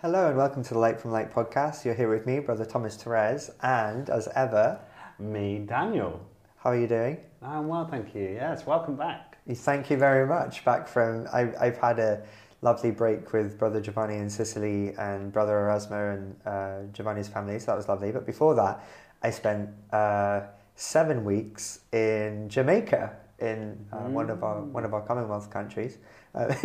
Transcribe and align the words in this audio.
Hello 0.00 0.28
and 0.28 0.36
welcome 0.36 0.62
to 0.62 0.74
the 0.74 0.78
Light 0.78 1.00
from 1.00 1.10
Light 1.10 1.34
podcast. 1.34 1.84
You're 1.84 1.92
here 1.92 2.08
with 2.08 2.24
me, 2.24 2.38
Brother 2.38 2.64
Thomas 2.64 2.94
Therese, 2.94 3.50
and 3.62 4.08
as 4.08 4.28
ever, 4.36 4.78
Me, 5.18 5.58
Daniel. 5.58 6.24
how 6.58 6.70
are 6.70 6.78
you 6.78 6.86
doing? 6.86 7.16
I'm 7.42 7.66
well, 7.66 7.84
thank 7.84 8.14
you. 8.14 8.22
Yes, 8.22 8.64
welcome 8.64 8.94
back. 8.94 9.38
Thank 9.52 9.90
you 9.90 9.96
very 9.96 10.24
much. 10.24 10.64
Back 10.64 10.86
from, 10.86 11.26
I, 11.32 11.52
I've 11.60 11.78
had 11.78 11.98
a 11.98 12.22
lovely 12.62 12.92
break 12.92 13.32
with 13.32 13.58
Brother 13.58 13.80
Giovanni 13.80 14.18
in 14.18 14.30
Sicily 14.30 14.94
and 14.98 15.32
Brother 15.32 15.54
Erasmo 15.54 16.14
and 16.14 16.36
uh, 16.46 16.92
Giovanni's 16.92 17.26
family, 17.26 17.58
so 17.58 17.66
that 17.66 17.76
was 17.76 17.88
lovely. 17.88 18.12
But 18.12 18.24
before 18.24 18.54
that, 18.54 18.84
I 19.24 19.30
spent 19.30 19.68
uh, 19.92 20.42
seven 20.76 21.24
weeks 21.24 21.80
in 21.90 22.48
Jamaica, 22.48 23.16
in 23.38 23.86
uh, 23.92 23.98
one 23.98 24.30
of 24.30 24.42
our 24.42 24.62
one 24.62 24.84
of 24.84 24.92
our 24.94 25.00
Commonwealth 25.02 25.50
countries. 25.50 25.98
Uh, 26.34 26.54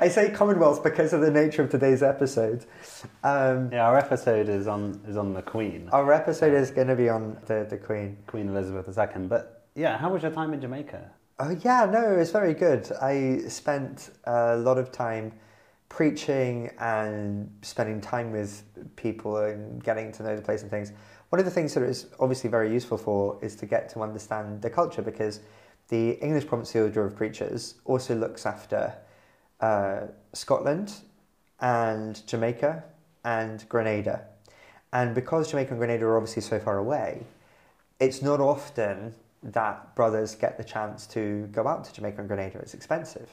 I 0.00 0.08
say 0.08 0.30
Commonwealth 0.30 0.82
because 0.82 1.12
of 1.12 1.20
the 1.20 1.30
nature 1.30 1.62
of 1.62 1.70
today's 1.70 2.02
episode. 2.02 2.64
Um, 3.22 3.70
Yeah, 3.72 3.86
our 3.86 3.98
episode 3.98 4.48
is 4.48 4.66
on 4.66 5.00
is 5.08 5.16
on 5.16 5.34
the 5.34 5.42
Queen, 5.42 5.88
Our 5.92 6.12
episode 6.12 6.54
is 6.54 6.70
going 6.70 6.88
to 6.88 6.96
be 6.96 7.08
on 7.08 7.36
the, 7.46 7.66
the 7.68 7.76
Queen. 7.76 8.16
Queen 8.26 8.48
Elizabeth 8.48 8.86
II. 8.96 9.26
But 9.26 9.66
yeah, 9.74 9.98
how 9.98 10.10
was 10.10 10.22
your 10.22 10.32
time 10.32 10.54
in 10.54 10.60
Jamaica? 10.60 11.10
Oh, 11.38 11.50
yeah, 11.62 11.84
no, 11.84 12.14
it 12.14 12.16
was 12.16 12.30
very 12.30 12.54
good. 12.54 12.90
I 13.02 13.40
spent 13.48 14.10
a 14.24 14.56
lot 14.56 14.78
of 14.78 14.90
time 14.90 15.32
preaching 15.88 16.70
and 16.78 17.50
spending 17.62 18.00
time 18.00 18.32
with 18.32 18.64
people 18.96 19.36
and 19.38 19.82
getting 19.82 20.12
to 20.12 20.22
know 20.22 20.36
the 20.36 20.42
place 20.42 20.62
and 20.62 20.70
things. 20.70 20.92
One 21.30 21.38
of 21.38 21.44
the 21.44 21.50
things 21.50 21.74
that 21.74 21.82
it 21.82 22.06
obviously 22.20 22.50
very 22.50 22.72
useful 22.72 22.98
for 22.98 23.38
is 23.42 23.56
to 23.56 23.66
get 23.66 23.88
to 23.90 24.02
understand 24.02 24.62
the 24.62 24.70
culture 24.70 25.02
because 25.02 25.40
the 25.88 26.12
English 26.22 26.46
Provincial 26.46 26.84
Order 26.84 27.04
of 27.04 27.16
Preachers 27.16 27.74
also 27.84 28.14
looks 28.14 28.46
after 28.46 28.94
uh, 29.60 30.06
Scotland 30.32 30.94
and 31.60 32.26
Jamaica 32.26 32.84
and 33.24 33.68
Grenada. 33.68 34.26
And 34.92 35.14
because 35.14 35.50
Jamaica 35.50 35.70
and 35.70 35.78
Grenada 35.78 36.06
are 36.06 36.16
obviously 36.16 36.42
so 36.42 36.58
far 36.58 36.78
away, 36.78 37.24
it's 38.00 38.22
not 38.22 38.40
often 38.40 39.14
that 39.42 39.94
brothers 39.94 40.34
get 40.34 40.56
the 40.58 40.64
chance 40.64 41.06
to 41.08 41.48
go 41.52 41.66
out 41.66 41.84
to 41.84 41.92
Jamaica 41.92 42.18
and 42.18 42.28
Grenada. 42.28 42.58
It's 42.58 42.74
expensive. 42.74 43.30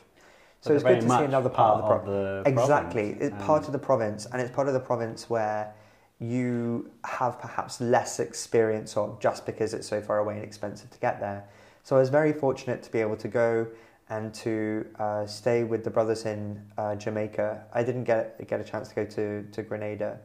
So 0.63 0.73
it's 0.73 0.83
good 0.83 1.01
to 1.01 1.09
see 1.09 1.23
another 1.25 1.49
part, 1.49 1.75
of 1.75 1.81
the, 1.81 1.87
part 1.87 2.03
pro- 2.05 2.13
of 2.13 2.43
the 2.45 2.49
Exactly. 2.49 3.11
province, 3.11 3.33
It's 3.33 3.43
part 3.43 3.65
of 3.65 3.73
the 3.73 3.79
province, 3.79 4.25
and 4.27 4.41
it's 4.41 4.51
part 4.51 4.69
of 4.69 4.73
the 4.73 4.79
province 4.79 5.29
where 5.29 5.73
you 6.19 6.89
have 7.03 7.37
perhaps 7.37 7.81
less 7.81 8.21
experience 8.21 8.95
of 8.95 9.19
just 9.19 9.45
because 9.45 9.73
it's 9.73 9.85
so 9.85 9.99
far 9.99 10.19
away 10.19 10.35
and 10.35 10.43
expensive 10.43 10.89
to 10.91 10.99
get 10.99 11.19
there. 11.19 11.43
So 11.83 11.97
I 11.97 11.99
was 11.99 12.07
very 12.07 12.31
fortunate 12.31 12.81
to 12.83 12.91
be 12.93 12.99
able 12.99 13.17
to 13.17 13.27
go 13.27 13.67
and 14.07 14.33
to 14.35 14.85
uh, 14.99 15.25
stay 15.25 15.65
with 15.65 15.83
the 15.83 15.89
brothers 15.89 16.25
in 16.25 16.61
uh, 16.77 16.95
Jamaica. 16.95 17.65
I 17.73 17.83
didn't 17.83 18.05
get 18.05 18.47
get 18.47 18.61
a 18.61 18.63
chance 18.63 18.87
to 18.89 18.95
go 18.95 19.03
to 19.05 19.43
to 19.51 19.63
Grenada, 19.63 20.19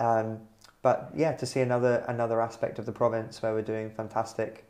um, 0.00 0.40
but 0.80 1.10
yeah, 1.14 1.32
to 1.32 1.44
see 1.44 1.60
another 1.60 2.04
another 2.08 2.40
aspect 2.40 2.78
of 2.78 2.86
the 2.86 2.92
province 2.92 3.42
where 3.42 3.52
we're 3.52 3.60
doing 3.62 3.90
fantastic, 3.90 4.64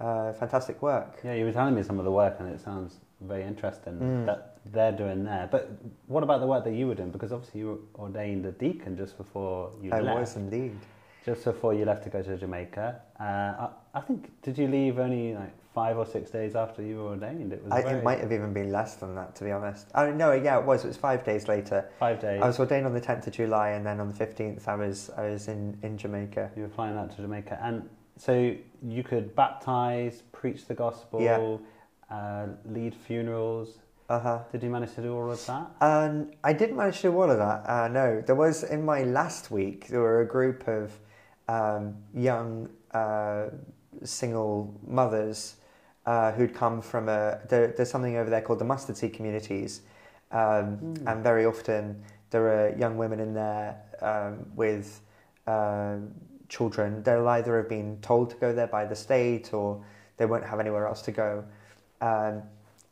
uh, 0.00 0.34
fantastic 0.34 0.82
work. 0.82 1.20
Yeah, 1.24 1.32
you 1.34 1.46
were 1.46 1.52
telling 1.52 1.74
me 1.74 1.82
some 1.82 1.98
of 1.98 2.04
the 2.04 2.12
work, 2.12 2.36
and 2.40 2.48
it 2.52 2.60
sounds 2.60 2.98
very 3.22 3.44
interesting 3.44 3.94
Mm. 3.98 4.26
that 4.26 4.49
they're 4.66 4.92
doing 4.92 5.24
there. 5.24 5.48
But 5.50 5.70
what 6.06 6.22
about 6.22 6.40
the 6.40 6.46
work 6.46 6.64
that 6.64 6.74
you 6.74 6.86
were 6.86 6.94
doing? 6.94 7.10
Because 7.10 7.32
obviously 7.32 7.60
you 7.60 7.66
were 7.66 8.02
ordained 8.02 8.46
a 8.46 8.52
deacon 8.52 8.96
just 8.96 9.16
before 9.16 9.70
you 9.82 9.92
I 9.92 10.00
left. 10.00 10.20
was 10.20 10.36
indeed. 10.36 10.76
Just 11.24 11.44
before 11.44 11.74
you 11.74 11.84
left 11.84 12.04
to 12.04 12.08
go 12.10 12.22
to 12.22 12.36
Jamaica. 12.36 13.00
Uh, 13.18 13.22
I, 13.22 13.68
I 13.94 14.00
think 14.00 14.30
did 14.42 14.56
you 14.56 14.68
leave 14.68 14.98
only 14.98 15.34
like 15.34 15.52
five 15.74 15.98
or 15.98 16.06
six 16.06 16.30
days 16.30 16.54
after 16.56 16.82
you 16.82 16.96
were 16.96 17.08
ordained? 17.10 17.52
It 17.52 17.62
was 17.62 17.72
I, 17.72 17.82
very, 17.82 17.98
it 17.98 18.04
might 18.04 18.20
have 18.20 18.32
even 18.32 18.52
been 18.54 18.72
less 18.72 18.94
than 18.96 19.14
that, 19.16 19.34
to 19.36 19.44
be 19.44 19.50
honest. 19.52 19.88
Oh 19.94 20.10
no, 20.12 20.32
yeah, 20.32 20.58
it 20.58 20.64
was. 20.64 20.84
It 20.84 20.88
was 20.88 20.96
five 20.96 21.22
days 21.24 21.46
later. 21.46 21.88
five 21.98 22.20
days. 22.20 22.40
I 22.42 22.46
was 22.46 22.58
ordained 22.58 22.86
on 22.86 22.94
the 22.94 23.00
tenth 23.00 23.26
of 23.26 23.34
July, 23.34 23.70
and 23.70 23.84
then 23.84 24.00
on 24.00 24.08
the 24.08 24.14
fifteenth, 24.14 24.66
I 24.66 24.76
was 24.76 25.10
I 25.16 25.28
was 25.28 25.48
in 25.48 25.76
in 25.82 25.98
Jamaica. 25.98 26.52
You 26.56 26.62
were 26.62 26.68
flying 26.70 26.96
out 26.96 27.10
to 27.10 27.16
Jamaica, 27.18 27.58
and 27.62 27.88
so 28.16 28.54
you 28.82 29.02
could 29.02 29.34
baptize, 29.36 30.22
preach 30.32 30.66
the 30.66 30.74
gospel, 30.74 31.20
Yeah. 31.22 32.14
uh, 32.16 32.46
lead 32.64 32.94
funerals. 32.94 33.78
Uh 34.10 34.18
huh. 34.18 34.38
Did 34.50 34.64
you 34.64 34.70
manage 34.70 34.92
to 34.94 35.02
do 35.02 35.14
all 35.14 35.30
of 35.30 35.46
that? 35.46 35.70
And 35.80 36.34
I 36.42 36.52
didn't 36.52 36.76
manage 36.76 36.96
to 36.96 37.02
do 37.02 37.16
all 37.16 37.30
of 37.30 37.38
that. 37.38 37.62
Uh, 37.64 37.86
no, 37.86 38.20
there 38.20 38.34
was 38.34 38.64
in 38.64 38.84
my 38.84 39.04
last 39.04 39.52
week. 39.52 39.86
There 39.86 40.00
were 40.00 40.22
a 40.22 40.26
group 40.26 40.66
of 40.66 40.98
um, 41.46 41.94
young 42.12 42.68
uh, 42.90 43.50
single 44.02 44.74
mothers 44.84 45.54
uh, 46.06 46.32
who'd 46.32 46.52
come 46.52 46.82
from 46.82 47.08
a. 47.08 47.38
There, 47.48 47.68
there's 47.68 47.88
something 47.88 48.16
over 48.16 48.28
there 48.28 48.40
called 48.40 48.58
the 48.58 48.64
mustard 48.64 48.96
seed 48.96 49.12
communities, 49.12 49.82
um, 50.32 50.94
and 51.06 51.22
very 51.22 51.46
often 51.46 52.02
there 52.30 52.48
are 52.48 52.76
young 52.76 52.96
women 52.96 53.20
in 53.20 53.32
there 53.32 53.80
um, 54.02 54.44
with 54.56 55.02
uh, 55.46 55.98
children. 56.48 57.04
They'll 57.04 57.28
either 57.28 57.58
have 57.58 57.68
been 57.68 57.96
told 58.00 58.30
to 58.30 58.36
go 58.36 58.52
there 58.52 58.66
by 58.66 58.86
the 58.86 58.96
state 58.96 59.54
or 59.54 59.84
they 60.16 60.26
won't 60.26 60.44
have 60.44 60.58
anywhere 60.58 60.88
else 60.88 61.00
to 61.02 61.12
go. 61.12 61.44
Um, 62.00 62.42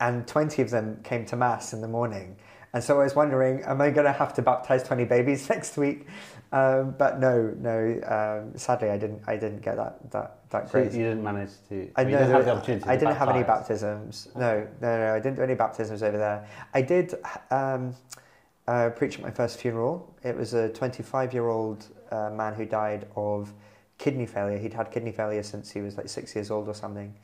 and 0.01 0.27
20 0.27 0.63
of 0.63 0.71
them 0.71 1.01
came 1.03 1.25
to 1.27 1.37
mass 1.37 1.73
in 1.73 1.81
the 1.81 1.89
morning. 1.89 2.37
And 2.75 2.85
so 2.85 3.01
I 3.01 3.05
was 3.05 3.15
wondering, 3.15 3.63
am 3.63 3.81
I 3.81 3.91
going 3.91 4.07
to 4.07 4.13
have 4.13 4.35
to 4.35 4.43
baptize 4.43 4.83
20 4.83 5.05
babies 5.05 5.49
next 5.51 5.77
week? 5.77 6.07
Um, 6.53 6.95
but 6.99 7.19
no, 7.19 7.55
no. 7.59 8.01
Um, 8.07 8.57
sadly, 8.57 8.91
I 8.91 8.97
didn't. 8.97 9.23
I 9.27 9.37
didn't 9.37 9.61
get 9.61 9.77
that 9.77 10.11
that 10.11 10.51
that 10.51 10.71
So 10.71 10.79
you 10.79 10.89
didn't 10.89 11.23
manage 11.23 11.51
to. 11.69 11.91
I 11.95 12.05
didn't 12.05 12.31
have 12.31 12.45
the 12.47 12.53
opportunity. 12.53 12.87
I 12.89 12.97
didn't 12.97 13.17
have 13.17 13.29
any 13.29 13.43
baptisms. 13.43 14.29
No, 14.35 14.67
no, 14.81 14.99
no. 14.99 15.15
I 15.15 15.21
didn't 15.21 15.37
do 15.37 15.43
any 15.43 15.55
baptisms 15.55 16.03
over 16.03 16.17
there. 16.17 16.49
I 16.73 16.81
did 16.81 17.15
um, 17.51 17.95
uh, 18.67 18.91
preach 18.91 19.17
at 19.17 19.23
my 19.23 19.31
first 19.31 19.59
funeral. 19.59 20.15
It 20.23 20.37
was 20.37 20.55
a 20.55 20.71
25-year-old 20.71 21.87
uh, 22.11 22.31
man 22.31 22.55
who 22.55 22.65
died 22.65 23.07
of 23.15 23.53
kidney 23.99 24.27
failure. 24.27 24.57
He'd 24.57 24.73
had 24.73 24.91
kidney 24.91 25.13
failure 25.13 25.43
since 25.43 25.71
he 25.71 25.81
was 25.81 25.97
like 25.99 26.09
six 26.09 26.35
years 26.35 26.51
old 26.51 26.69
or 26.69 26.75
something, 26.75 27.15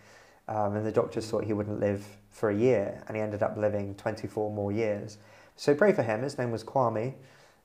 um, 0.49 0.77
and 0.77 0.87
the 0.87 0.93
doctors 0.93 1.31
thought 1.31 1.44
he 1.44 1.53
wouldn't 1.53 1.81
live 1.81 2.05
for 2.31 2.50
a 2.50 2.55
year, 2.56 3.03
and 3.06 3.16
he 3.16 3.22
ended 3.22 3.43
up 3.43 3.56
living 3.56 3.94
24 3.94 4.50
more 4.53 4.72
years. 4.72 5.19
So 5.56 5.75
pray 5.75 5.93
for 5.93 6.03
him. 6.03 6.22
His 6.22 6.37
name 6.38 6.50
was 6.50 6.65
Kwame. 6.65 7.15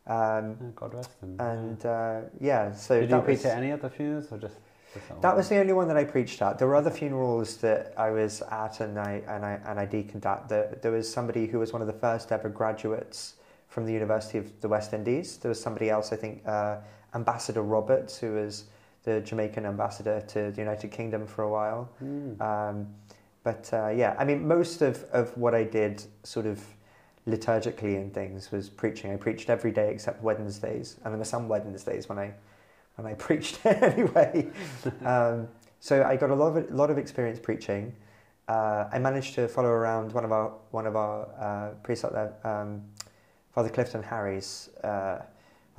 Um, 0.08 0.58
Oh, 0.62 0.72
God 0.76 0.94
rest 0.94 1.10
him. 1.22 1.40
and 1.40 1.86
uh, 1.86 2.22
yeah, 2.40 2.72
so 2.72 3.00
Did 3.00 3.10
you 3.10 3.20
preach 3.22 3.40
was, 3.40 3.46
at 3.48 3.58
any 3.58 3.72
other 3.72 3.90
funerals 3.90 4.32
or 4.32 4.38
just? 4.38 4.56
just 4.94 5.22
that 5.22 5.36
was 5.36 5.50
the 5.50 5.58
only 5.58 5.74
one 5.74 5.88
that 5.88 5.98
I 5.98 6.04
preached 6.04 6.42
at. 6.42 6.58
There 6.58 6.68
were 6.68 6.76
other 6.76 6.90
funerals 6.90 7.58
that 7.58 7.94
I 7.98 8.10
was 8.10 8.42
at 8.50 8.80
and 8.80 8.98
I 8.98 9.22
and 9.28 9.46
I 9.46 9.60
and 9.66 9.80
I 9.80 9.86
deaconed 9.86 10.26
at. 10.26 10.50
There, 10.50 10.78
there 10.82 10.92
was 10.92 11.12
somebody 11.12 11.46
who 11.46 11.60
was 11.60 11.74
one 11.74 11.82
of 11.82 11.88
the 11.88 11.94
first 11.94 12.32
ever 12.32 12.50
graduates 12.50 13.36
from 13.68 13.86
the 13.86 13.94
University 13.94 14.40
of 14.40 14.60
the 14.62 14.68
West 14.68 14.94
Indies. 14.94 15.38
There 15.38 15.50
was 15.50 15.62
somebody 15.62 15.92
else, 15.92 16.12
I 16.12 16.16
think, 16.16 16.42
uh, 16.48 16.78
Ambassador 17.14 17.62
Roberts, 17.62 18.18
who 18.18 18.34
was 18.34 18.64
the 19.10 19.22
Jamaican 19.22 19.66
ambassador 19.66 20.22
to 20.28 20.52
the 20.52 20.62
United 20.62 20.92
Kingdom 20.92 21.26
for 21.26 21.44
a 21.44 21.50
while. 21.50 21.90
Mm. 22.04 22.40
Um, 22.40 22.88
but 23.44 23.70
uh, 23.74 23.90
yeah, 23.90 24.16
I 24.20 24.26
mean, 24.26 24.48
most 24.48 24.82
of, 24.82 25.04
of 25.12 25.36
what 25.36 25.56
I 25.56 25.64
did 25.64 26.04
sort 26.24 26.46
of 26.46 26.64
liturgically 27.28 27.96
and 27.96 28.14
things 28.14 28.52
was 28.52 28.70
preaching. 28.70 29.12
I 29.12 29.16
preached 29.16 29.50
every 29.50 29.72
day 29.72 29.92
except 29.92 30.22
Wednesdays, 30.22 30.98
and 31.04 31.14
there 31.14 31.18
were 31.18 31.26
some 31.26 31.48
Wednesdays 31.48 32.08
when 32.08 32.20
I 32.20 32.34
when 32.96 33.08
I 33.08 33.14
preached 33.28 33.66
anyway. 33.66 34.48
um, 35.06 35.48
so 35.80 36.04
I 36.04 36.16
got 36.16 36.30
a 36.30 36.36
lot 36.36 36.56
of 36.56 36.72
lot 36.72 36.92
of 36.92 36.98
experience 36.98 37.40
preaching. 37.40 37.96
Uh, 38.48 38.90
I 38.92 39.00
managed 39.00 39.36
to 39.36 39.48
follow 39.48 39.70
around 39.70 40.12
one 40.12 40.26
of 40.26 40.32
our 40.32 40.54
one 40.72 40.86
of 40.86 40.96
our 40.96 41.28
uh, 41.40 41.70
priests 41.82 42.06
there, 42.12 42.34
um, 42.44 42.84
Father 43.54 43.70
Clifton 43.70 44.04
Harris. 44.04 44.70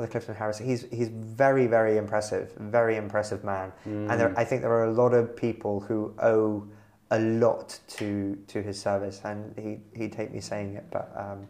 Father 0.00 0.10
Clifton 0.10 0.34
Harris. 0.34 0.56
He's 0.58 0.86
he's 0.90 1.08
very 1.08 1.66
very 1.66 1.98
impressive, 1.98 2.52
very 2.58 2.96
impressive 2.96 3.44
man. 3.44 3.70
Mm. 3.86 4.10
And 4.10 4.20
there, 4.20 4.34
I 4.38 4.44
think 4.44 4.62
there 4.62 4.72
are 4.72 4.84
a 4.84 4.92
lot 4.92 5.12
of 5.12 5.36
people 5.36 5.80
who 5.80 6.14
owe 6.22 6.66
a 7.10 7.18
lot 7.18 7.78
to 7.98 8.34
to 8.46 8.62
his 8.62 8.80
service, 8.80 9.20
and 9.24 9.54
he 9.58 9.80
he'd 9.98 10.14
hate 10.14 10.32
me 10.32 10.40
saying 10.40 10.74
it, 10.76 10.84
but 10.90 11.12
um, 11.14 11.46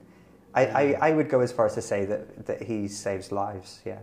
I, 0.53 0.67
I, 0.67 0.83
I 1.09 1.11
would 1.13 1.29
go 1.29 1.39
as 1.41 1.53
far 1.53 1.67
as 1.67 1.75
to 1.75 1.83
say 1.83 2.05
that, 2.07 2.45
that 2.47 2.61
he 2.61 2.89
saves 2.89 3.31
lives, 3.31 3.81
yeah, 3.85 4.01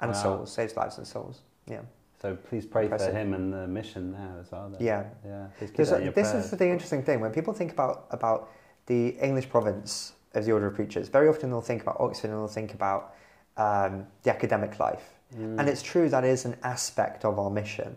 and 0.00 0.10
Wow. 0.12 0.22
souls, 0.22 0.52
saves 0.52 0.76
lives 0.76 0.98
and 0.98 1.06
souls, 1.06 1.40
yeah. 1.66 1.80
So 2.20 2.36
please 2.36 2.66
pray 2.66 2.82
Impressive. 2.84 3.12
for 3.12 3.18
him 3.18 3.32
and 3.32 3.50
the 3.52 3.66
mission 3.66 4.12
there 4.12 4.36
as 4.40 4.50
well. 4.52 4.74
Yeah. 4.78 5.04
Yeah. 5.24 5.46
Please 5.58 5.68
keep 5.70 5.76
There's 5.76 5.88
that 5.90 5.96
a- 5.96 5.98
in 6.00 6.04
your 6.04 6.12
this 6.12 6.30
prayers. 6.32 6.52
is 6.52 6.58
the 6.58 6.68
interesting 6.68 7.02
thing 7.02 7.20
when 7.20 7.30
people 7.32 7.54
think 7.54 7.72
about 7.72 8.06
about 8.10 8.50
the 8.86 9.08
English 9.28 9.48
province 9.48 10.12
of 10.34 10.44
the 10.44 10.52
Order 10.52 10.66
of 10.66 10.74
Preachers. 10.74 11.08
Very 11.08 11.28
often 11.28 11.48
they'll 11.50 11.62
think 11.72 11.80
about 11.82 11.96
Oxford 12.00 12.28
and 12.30 12.38
they'll 12.38 12.48
think 12.60 12.74
about 12.74 13.14
um, 13.56 14.06
the 14.22 14.30
academic 14.30 14.78
life, 14.78 15.12
Mm. 15.34 15.58
and 15.58 15.68
it's 15.68 15.82
true 15.82 16.08
that 16.08 16.24
is 16.24 16.44
an 16.44 16.56
aspect 16.62 17.24
of 17.24 17.38
our 17.38 17.50
mission. 17.50 17.96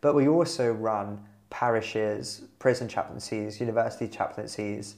But 0.00 0.14
we 0.14 0.28
also 0.28 0.72
run 0.72 1.22
parishes, 1.50 2.42
prison 2.58 2.88
chaplaincies, 2.88 3.60
university 3.60 4.08
chaplaincies, 4.08 4.94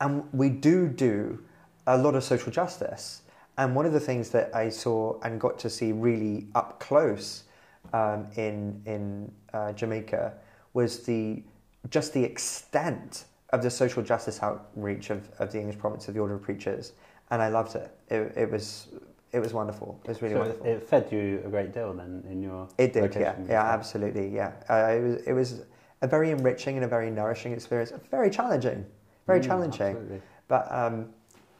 and 0.00 0.24
we 0.32 0.50
do 0.50 0.88
do 0.88 1.42
a 1.86 1.96
lot 1.96 2.14
of 2.14 2.22
social 2.22 2.52
justice. 2.52 3.22
And 3.56 3.74
one 3.74 3.86
of 3.86 3.92
the 3.92 4.00
things 4.00 4.30
that 4.30 4.54
I 4.54 4.68
saw 4.68 5.18
and 5.22 5.40
got 5.40 5.58
to 5.60 5.70
see 5.70 5.92
really 5.92 6.48
up 6.54 6.80
close 6.80 7.44
um, 7.92 8.26
in 8.36 8.82
in 8.84 9.32
uh, 9.52 9.72
Jamaica 9.72 10.34
was 10.74 11.04
the 11.04 11.42
just 11.90 12.12
the 12.12 12.24
extent 12.24 13.24
of 13.50 13.62
the 13.62 13.70
social 13.70 14.02
justice 14.02 14.42
outreach 14.42 15.10
of, 15.10 15.28
of 15.38 15.52
the 15.52 15.58
English 15.58 15.78
province 15.78 16.08
of 16.08 16.14
the 16.14 16.20
Order 16.20 16.34
of 16.34 16.42
Preachers, 16.42 16.92
and 17.30 17.42
I 17.42 17.48
loved 17.48 17.74
it. 17.74 17.90
It, 18.08 18.32
it 18.36 18.50
was 18.50 18.88
it 19.32 19.40
was 19.40 19.52
wonderful. 19.52 20.00
It 20.04 20.08
was 20.08 20.22
really 20.22 20.34
so 20.34 20.40
wonderful. 20.40 20.66
it, 20.66 20.88
fed 20.88 21.08
you 21.10 21.42
a 21.44 21.48
great 21.48 21.72
deal 21.72 21.92
then 21.94 22.24
in 22.30 22.42
your. 22.42 22.68
It 22.78 22.92
did, 22.92 23.14
yeah, 23.14 23.34
yeah, 23.48 23.62
absolutely, 23.62 24.28
yeah. 24.28 24.52
Uh, 24.68 24.92
it 24.92 25.00
was 25.02 25.22
it 25.26 25.32
was 25.32 25.62
a 26.02 26.06
very 26.06 26.30
enriching 26.30 26.76
and 26.76 26.84
a 26.84 26.88
very 26.88 27.10
nourishing 27.10 27.52
experience. 27.52 27.92
Very 28.10 28.30
challenging, 28.30 28.84
very 29.26 29.40
Mm, 29.40 29.46
challenging. 29.46 29.86
absolutely. 29.96 30.20
But 30.48 30.70
um, 30.70 31.08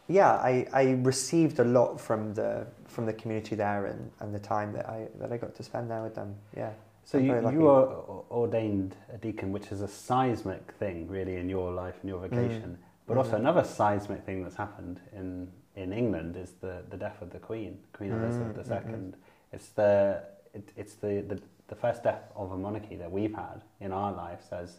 yeah, 0.08 0.32
I, 0.32 0.66
I 0.72 0.90
received 1.02 1.58
a 1.60 1.64
lot 1.64 2.00
from 2.00 2.34
the 2.34 2.66
from 2.86 3.06
the 3.06 3.12
community 3.14 3.54
there 3.56 3.86
and, 3.86 4.10
and 4.20 4.34
the 4.34 4.40
time 4.40 4.72
that 4.74 4.88
I 4.88 5.08
that 5.18 5.32
I 5.32 5.36
got 5.38 5.54
to 5.54 5.62
spend 5.62 5.90
there 5.90 6.02
with 6.02 6.14
them. 6.14 6.34
Yeah. 6.56 6.70
So 7.04 7.18
I'm 7.18 7.24
you, 7.24 7.50
you 7.50 7.60
were 7.62 7.86
ordained 8.30 8.94
a 9.12 9.16
deacon, 9.16 9.50
which 9.50 9.72
is 9.72 9.80
a 9.80 9.88
seismic 9.88 10.72
thing, 10.78 11.08
really, 11.08 11.36
in 11.36 11.48
your 11.48 11.72
life 11.72 11.96
and 12.00 12.08
your 12.08 12.20
vocation. 12.20 12.78
But 13.06 13.16
also 13.16 13.32
Mhm. 13.32 13.40
another 13.40 13.64
seismic 13.64 14.22
thing 14.24 14.42
that's 14.42 14.54
happened 14.54 15.00
in, 15.12 15.48
in 15.76 15.92
England 15.92 16.36
is 16.36 16.52
the, 16.60 16.82
the 16.90 16.96
death 16.96 17.22
of 17.22 17.30
the 17.30 17.38
Queen, 17.38 17.78
Queen 17.92 18.10
Mm, 18.10 18.22
Elizabeth 18.22 18.70
II. 18.70 18.76
mhm. 18.92 19.12
It's 19.52 19.68
the 19.70 20.22
it, 20.54 20.70
it's 20.76 20.94
the, 20.94 21.24
the 21.26 21.40
the 21.68 21.74
first 21.74 22.02
death 22.02 22.30
of 22.36 22.52
a 22.52 22.56
monarchy 22.56 22.96
that 22.96 23.10
we've 23.10 23.34
had 23.34 23.62
in 23.80 23.92
our 23.92 24.12
lives 24.12 24.46
as 24.52 24.78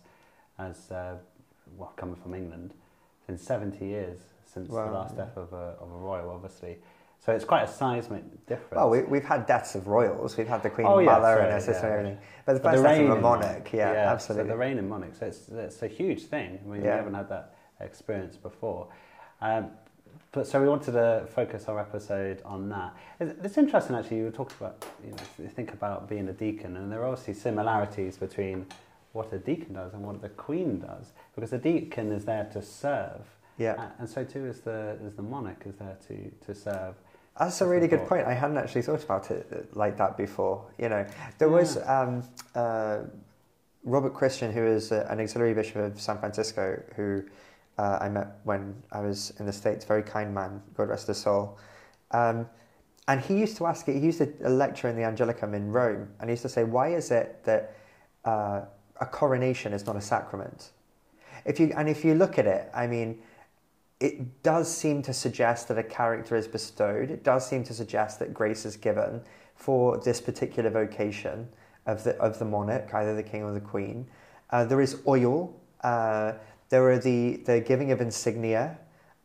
as 0.60 0.92
uh, 0.92 1.16
well 1.78 1.94
coming 1.96 2.16
from 2.16 2.34
England. 2.36 2.74
It's 3.18 3.28
been 3.28 3.38
seventy 3.38 3.88
years 3.88 4.20
since 4.46 4.70
Wow, 4.70 4.86
the 4.88 4.92
last 4.94 5.16
yeah. 5.18 5.26
death 5.26 5.38
of 5.38 5.52
a 5.54 5.76
of 5.80 5.90
a 5.92 5.98
royal, 5.98 6.30
obviously. 6.30 6.78
So 7.26 7.32
it's 7.32 7.46
quite 7.46 7.64
a 7.64 7.68
seismic 7.72 8.46
difference. 8.48 8.76
Well, 8.76 8.90
we, 8.90 9.02
we've 9.04 9.24
had 9.24 9.46
deaths 9.46 9.76
of 9.76 9.88
royals. 9.88 10.36
We've 10.36 10.48
had 10.48 10.62
the 10.62 10.70
Queen 10.70 10.86
Oh, 10.86 11.00
yeah, 11.00 11.06
Mother 11.06 11.40
and 11.40 11.54
her 11.54 11.60
sister 11.62 11.88
yeah. 11.88 11.94
and 11.94 12.08
everything. 12.08 12.18
But 12.46 12.54
the 12.56 12.60
But 12.60 12.72
first 12.74 12.84
death 12.84 13.00
of 13.00 13.18
a 13.18 13.22
monarch, 13.22 13.72
yeah, 13.74 13.94
So 13.94 14.14
absolutely. 14.14 14.50
the 14.50 14.58
reign 14.58 14.78
in 14.78 14.90
monarch, 14.90 15.16
so 15.18 15.28
it's, 15.28 15.48
it's 15.48 15.82
a 15.84 15.88
huge 15.88 16.24
thing. 16.24 16.60
I 16.62 16.68
mean, 16.70 16.82
we 16.82 16.88
haven't 16.90 17.14
had 17.14 17.30
that 17.30 17.56
experience 17.80 18.36
before. 18.36 18.90
Um, 19.40 19.72
but 20.34 20.48
so 20.48 20.62
we 20.62 20.68
wanted 20.68 20.92
to 20.92 21.26
focus 21.34 21.66
our 21.70 21.80
episode 21.80 22.42
on 22.44 22.68
that. 22.70 22.94
It's, 23.20 23.34
it's 23.46 23.58
interesting 23.58 23.96
actually. 23.96 24.18
You 24.18 24.26
were 24.26 24.32
talking 24.32 24.58
about, 24.60 24.86
you 25.06 25.12
know, 25.12 25.50
think 25.50 25.74
about 25.74 26.10
being 26.10 26.28
a 26.28 26.34
deacon, 26.34 26.76
and 26.76 26.92
there 26.92 27.02
are 27.02 27.08
obviously 27.08 27.36
similarities 27.36 28.18
between 28.18 28.66
what 29.14 29.32
a 29.32 29.38
deacon 29.38 29.74
does 29.76 29.94
and 29.94 30.04
what 30.04 30.22
the 30.22 30.30
queen 30.30 30.80
does, 30.80 31.14
because 31.36 31.52
the 31.52 31.60
deacon 31.60 32.12
is 32.12 32.26
there 32.26 32.50
to 32.52 32.62
serve, 32.62 33.22
yeah. 33.58 33.76
a- 33.76 34.02
and 34.02 34.10
so 34.10 34.24
too 34.24 34.46
is 34.46 34.62
the 34.62 34.98
is 35.06 35.14
the 35.16 35.22
monarch 35.22 35.64
is 35.66 35.76
there 35.76 35.98
to 36.08 36.30
to 36.46 36.54
serve. 36.54 36.96
That's 37.40 37.62
a 37.62 37.68
really 37.68 37.88
good 37.88 38.06
point. 38.08 38.28
I 38.28 38.34
hadn't 38.34 38.58
actually 38.58 38.84
thought 38.84 39.04
about 39.04 39.32
it 39.32 39.76
like 39.76 39.98
that 39.98 40.18
before. 40.18 40.66
You 40.78 40.90
know, 40.90 41.06
there 41.40 41.50
was 41.50 41.78
um, 41.78 42.24
uh, 42.54 43.00
Robert 43.84 44.14
Christian, 44.14 44.52
who 44.52 44.64
is 44.64 44.92
uh, 44.92 45.08
an 45.10 45.20
auxiliary 45.20 45.56
bishop 45.56 45.78
of 45.78 46.00
San 46.00 46.20
Francisco, 46.20 46.80
who 46.96 47.24
uh, 47.78 47.98
I 48.02 48.10
met 48.10 48.40
when 48.44 48.76
I 48.92 49.02
was 49.02 49.34
in 49.40 49.46
the 49.46 49.54
States. 49.54 49.86
Very 49.86 50.04
kind 50.04 50.34
man, 50.34 50.62
God 50.76 50.90
rest 50.90 51.08
his 51.08 51.18
soul. 51.18 51.58
Um, 52.12 52.48
and 53.08 53.20
he 53.20 53.38
used 53.38 53.58
to 53.58 53.66
ask, 53.66 53.88
it, 53.90 53.96
he 53.96 54.06
used 54.06 54.22
a 54.22 54.50
lecture 54.50 54.88
in 54.88 54.96
the 54.96 55.02
Angelicum 55.02 55.54
in 55.54 55.72
Rome, 55.72 56.08
and 56.20 56.30
he 56.30 56.34
used 56.34 56.44
to 56.44 56.50
say, 56.50 56.64
why 56.64 56.94
is 56.94 57.12
it 57.12 57.44
that 57.44 57.76
uh, 58.24 58.62
a 59.02 59.06
coronation 59.06 59.74
is 59.74 59.86
not 59.86 59.96
a 59.96 60.02
sacrament? 60.02 60.72
If 61.46 61.60
you 61.60 61.74
and 61.76 61.90
if 61.90 62.06
you 62.06 62.14
look 62.14 62.40
at 62.40 62.46
it, 62.46 62.70
I 62.74 62.88
mean, 62.88 63.20
it 64.00 64.44
does 64.44 64.74
seem 64.74 65.02
to 65.04 65.14
suggest 65.14 65.68
that 65.68 65.78
a 65.78 65.84
character 65.84 66.38
is 66.38 66.48
bestowed. 66.48 67.12
It 67.12 67.24
does 67.24 67.46
seem 67.46 67.66
to 67.66 67.74
suggest 67.74 68.20
that 68.20 68.34
grace 68.34 68.66
is 68.66 68.78
given 68.78 69.22
for 69.56 69.98
this 69.98 70.22
particular 70.22 70.70
vocation 70.70 71.50
of 71.86 72.04
the 72.06 72.16
of 72.18 72.40
the 72.40 72.46
monarch, 72.46 72.94
either 72.94 73.16
the 73.16 73.24
king 73.24 73.44
or 73.44 73.54
the 73.54 73.60
queen. 73.60 74.08
Uh, 74.52 74.64
there 74.64 74.80
is 74.80 75.02
oil. 75.06 75.60
Uh, 75.82 76.34
there 76.74 76.90
are 76.90 76.98
the 76.98 77.38
the 77.46 77.60
giving 77.60 77.92
of 77.92 78.02
insignia. 78.02 78.80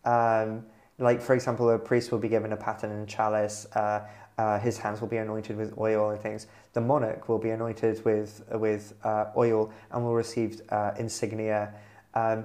Um, 0.04 0.66
like 0.98 1.22
for 1.22 1.34
example, 1.34 1.70
a 1.70 1.78
priest 1.78 2.12
will 2.12 2.18
be 2.18 2.28
given 2.28 2.52
a 2.52 2.58
paten 2.58 2.90
and 2.90 3.08
chalice. 3.08 3.66
Uh, 3.74 4.06
uh, 4.36 4.58
his 4.58 4.76
hands 4.76 5.00
will 5.00 5.08
be 5.08 5.16
anointed 5.16 5.56
with 5.56 5.78
oil 5.78 6.10
and 6.10 6.20
things. 6.20 6.46
The 6.74 6.82
monarch 6.82 7.26
will 7.26 7.38
be 7.38 7.48
anointed 7.48 8.04
with 8.04 8.44
with 8.52 8.92
uh, 9.02 9.26
oil 9.34 9.72
and 9.90 10.04
will 10.04 10.14
receive 10.14 10.60
uh, 10.68 10.92
insignia. 10.98 11.72
Um, 12.12 12.44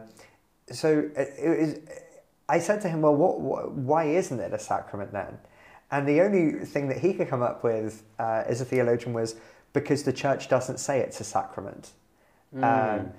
so 0.72 1.00
it, 1.18 1.34
it 1.38 1.60
is, 1.60 1.80
I 2.48 2.60
said 2.60 2.80
to 2.84 2.88
him, 2.88 3.02
"Well, 3.02 3.16
what, 3.16 3.42
what, 3.42 3.72
why 3.74 4.06
isn't 4.06 4.40
it 4.40 4.54
a 4.54 4.60
sacrament 4.60 5.12
then?" 5.12 5.38
And 5.92 6.08
the 6.08 6.22
only 6.22 6.64
thing 6.66 6.88
that 6.88 7.00
he 7.00 7.14
could 7.14 7.28
come 7.28 7.44
up 7.44 7.62
with 7.62 8.04
uh, 8.20 8.44
as 8.46 8.62
a 8.62 8.66
theologian 8.66 9.12
was 9.12 9.36
because 9.74 10.04
the 10.04 10.14
church 10.14 10.48
doesn't 10.48 10.78
say 10.78 11.02
it's 11.02 11.20
a 11.20 11.26
sacrament. 11.26 11.92
Mm. 12.56 12.64
Um, 12.64 13.14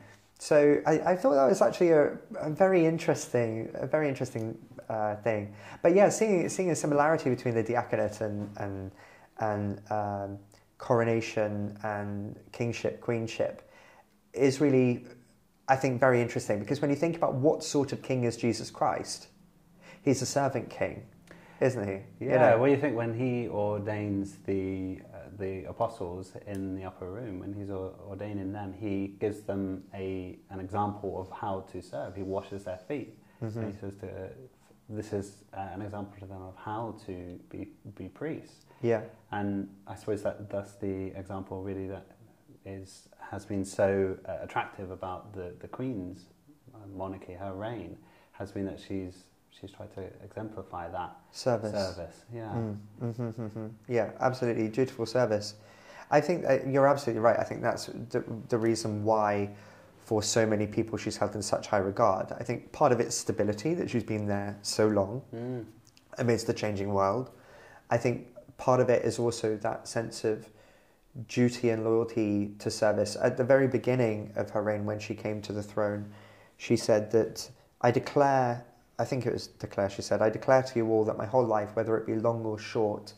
so 0.45 0.79
I, 0.87 1.13
I 1.13 1.17
thought 1.17 1.37
that 1.37 1.49
was 1.49 1.63
actually 1.63 1.93
a, 1.93 2.19
a 2.37 2.51
very 2.51 2.85
interesting, 2.85 3.71
a 3.73 3.87
very 3.87 4.11
interesting 4.11 4.59
uh, 4.91 5.17
thing. 5.17 5.55
But 5.81 5.95
yeah, 5.95 6.11
seeing 6.11 6.51
seeing 6.51 6.71
a 6.71 6.77
similarity 6.77 7.31
between 7.31 7.55
the 7.55 7.63
diaconate 7.63 8.21
and 8.21 8.51
and 8.59 8.91
and 9.39 9.81
um, 9.91 10.39
coronation 10.77 11.79
and 11.83 12.39
kingship, 12.53 13.01
queenship, 13.01 13.71
is 14.35 14.61
really, 14.61 15.07
I 15.67 15.77
think, 15.77 15.99
very 15.99 16.21
interesting 16.21 16.59
because 16.59 16.83
when 16.83 16.91
you 16.91 16.97
think 16.97 17.17
about 17.17 17.37
what 17.37 17.65
sort 17.65 17.93
of 17.95 18.03
king 18.03 18.25
is 18.25 18.37
Jesus 18.37 18.71
Christ, 18.71 19.29
he's 20.03 20.21
a 20.21 20.27
servant 20.27 20.69
king, 20.69 21.07
isn't 21.63 21.89
he? 21.89 22.27
Yeah, 22.27 22.33
You 22.33 22.39
know? 22.39 22.59
what 22.59 22.67
do 22.67 22.73
you 22.73 22.79
think 22.79 22.97
when 22.97 23.15
he 23.15 23.49
ordains 23.49 24.37
the 24.45 25.01
the 25.39 25.65
apostles 25.65 26.33
in 26.47 26.75
the 26.75 26.85
upper 26.85 27.11
room? 27.11 27.41
When 27.41 27.53
he's 27.53 27.71
ordaining 27.71 28.53
them, 28.53 28.73
he 28.73 29.09
gives 29.21 29.43
them 29.43 29.85
a 29.95 30.39
an 30.51 30.61
example 30.61 31.21
of 31.21 31.31
how 31.31 31.61
to 31.73 31.83
serve. 31.83 32.17
He 32.17 32.23
washes 32.23 32.65
their 32.65 32.79
feet. 32.79 33.19
Mhm. 33.43 33.57
And 33.57 33.73
he 33.75 33.79
says 33.79 33.97
to, 33.97 34.31
this 34.89 35.13
is 35.13 35.45
uh, 35.57 35.69
an 35.73 35.83
example 35.83 36.15
to 36.21 36.27
them 36.27 36.43
of 36.43 36.57
how 36.57 36.95
to 37.07 37.39
be 37.49 37.69
be 37.97 38.09
priests. 38.09 38.67
Yeah. 38.83 39.03
And 39.33 39.69
I 39.87 39.95
suppose 39.95 40.23
that 40.23 40.49
that's 40.51 40.75
the 40.75 41.07
example 41.17 41.63
really 41.63 41.89
that 41.89 42.07
is 42.67 43.09
has 43.19 43.45
been 43.47 43.65
so 43.65 44.17
uh, 44.29 44.39
attractive 44.43 44.91
about 44.91 45.33
the 45.33 45.55
the 45.61 45.69
Queen's 45.69 46.27
monarchy, 46.95 47.33
her 47.35 47.55
reign, 47.55 47.97
has 48.33 48.53
been 48.53 48.67
that 48.67 48.81
she's 48.81 49.25
she's 49.61 49.71
tried 49.71 49.93
to 49.95 50.03
exemplify 50.25 50.89
that 50.89 51.17
Service. 51.33 51.73
service. 51.73 52.25
Yeah. 52.33 52.53
Mm, 52.53 52.77
mhm, 53.03 53.15
mhm, 53.35 53.51
mhm. 53.51 53.71
Yeah, 53.89 54.11
absolutely. 54.21 54.69
Dutiful 54.69 55.07
service. 55.07 55.55
I 56.11 56.21
think 56.21 56.43
that 56.43 56.67
you're 56.67 56.87
absolutely 56.87 57.21
right. 57.21 57.39
I 57.39 57.45
think 57.45 57.63
that's 57.63 57.87
the, 58.11 58.23
the 58.49 58.59
reason 58.59 59.05
why, 59.05 59.51
for 60.05 60.23
so 60.23 60.47
many 60.47 60.67
people, 60.67 60.99
she's 60.99 61.17
held 61.17 61.35
in 61.35 61.43
such 61.43 61.67
high 61.69 61.79
regard. 61.79 62.33
I 62.33 62.43
think 62.45 62.73
part 62.73 62.93
of 62.93 63.01
it's 63.01 63.17
stability, 63.17 63.75
that 63.75 63.89
she's 63.91 64.05
been 64.05 64.27
there 64.27 64.57
so 64.63 64.87
long 64.89 65.23
Mm. 65.35 65.65
amidst 66.19 66.47
the 66.47 66.55
changing 66.55 66.93
world. 66.93 67.31
I 67.91 67.97
think 67.97 68.29
part 68.59 68.81
of 68.81 68.89
it 68.91 69.05
is 69.05 69.19
also 69.19 69.57
that 69.59 69.89
sense 69.89 70.25
of 70.25 70.49
duty 71.29 71.71
and 71.71 71.85
loyalty 71.85 72.55
to 72.59 72.71
service. 72.71 73.17
At 73.21 73.37
the 73.37 73.45
very 73.45 73.69
beginning 73.69 74.33
of 74.37 74.51
her 74.51 74.63
reign, 74.63 74.85
when 74.85 74.99
she 74.99 75.15
came 75.15 75.41
to 75.43 75.53
the 75.53 75.63
throne, 75.63 76.13
she 76.57 76.77
said 76.77 77.11
that 77.13 77.49
I 77.81 77.91
declare, 77.91 78.65
I 78.99 79.05
think 79.05 79.27
it 79.27 79.33
was 79.33 79.49
declare, 79.49 79.91
she 79.91 80.03
said, 80.03 80.23
I 80.23 80.31
declare 80.31 80.63
to 80.63 80.79
you 80.79 80.89
all 80.91 81.05
that 81.05 81.17
my 81.19 81.27
whole 81.27 81.45
life, 81.45 81.75
whether 81.75 81.97
it 81.97 82.07
be 82.07 82.15
long 82.15 82.45
or 82.45 82.59
short, 82.59 83.15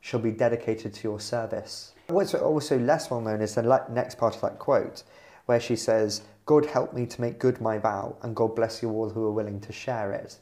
shall 0.00 0.20
be 0.20 0.30
dedicated 0.30 0.92
to 0.92 1.08
your 1.08 1.20
service. 1.20 1.92
What's 2.08 2.34
also 2.34 2.78
less 2.78 3.10
well 3.10 3.22
known 3.22 3.40
is 3.40 3.54
the 3.54 3.84
next 3.90 4.18
part 4.18 4.34
of 4.34 4.42
that 4.42 4.58
quote, 4.58 5.02
where 5.46 5.60
she 5.60 5.76
says, 5.76 6.22
God 6.46 6.66
help 6.66 6.92
me 6.92 7.06
to 7.06 7.20
make 7.20 7.38
good 7.38 7.60
my 7.60 7.78
vow, 7.78 8.16
and 8.22 8.36
God 8.36 8.54
bless 8.54 8.82
you 8.82 8.90
all 8.90 9.08
who 9.08 9.24
are 9.24 9.32
willing 9.32 9.60
to 9.62 9.72
share 9.72 10.12
it. 10.12 10.38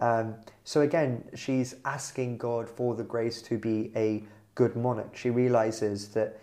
Um, 0.00 0.34
so 0.64 0.80
again, 0.80 1.24
she's 1.34 1.76
asking 1.84 2.38
God 2.38 2.68
for 2.68 2.94
the 2.94 3.04
grace 3.04 3.40
to 3.42 3.58
be 3.58 3.92
a 3.94 4.24
good 4.56 4.74
monarch. 4.74 5.16
She 5.16 5.30
realizes 5.30 6.08
that 6.08 6.40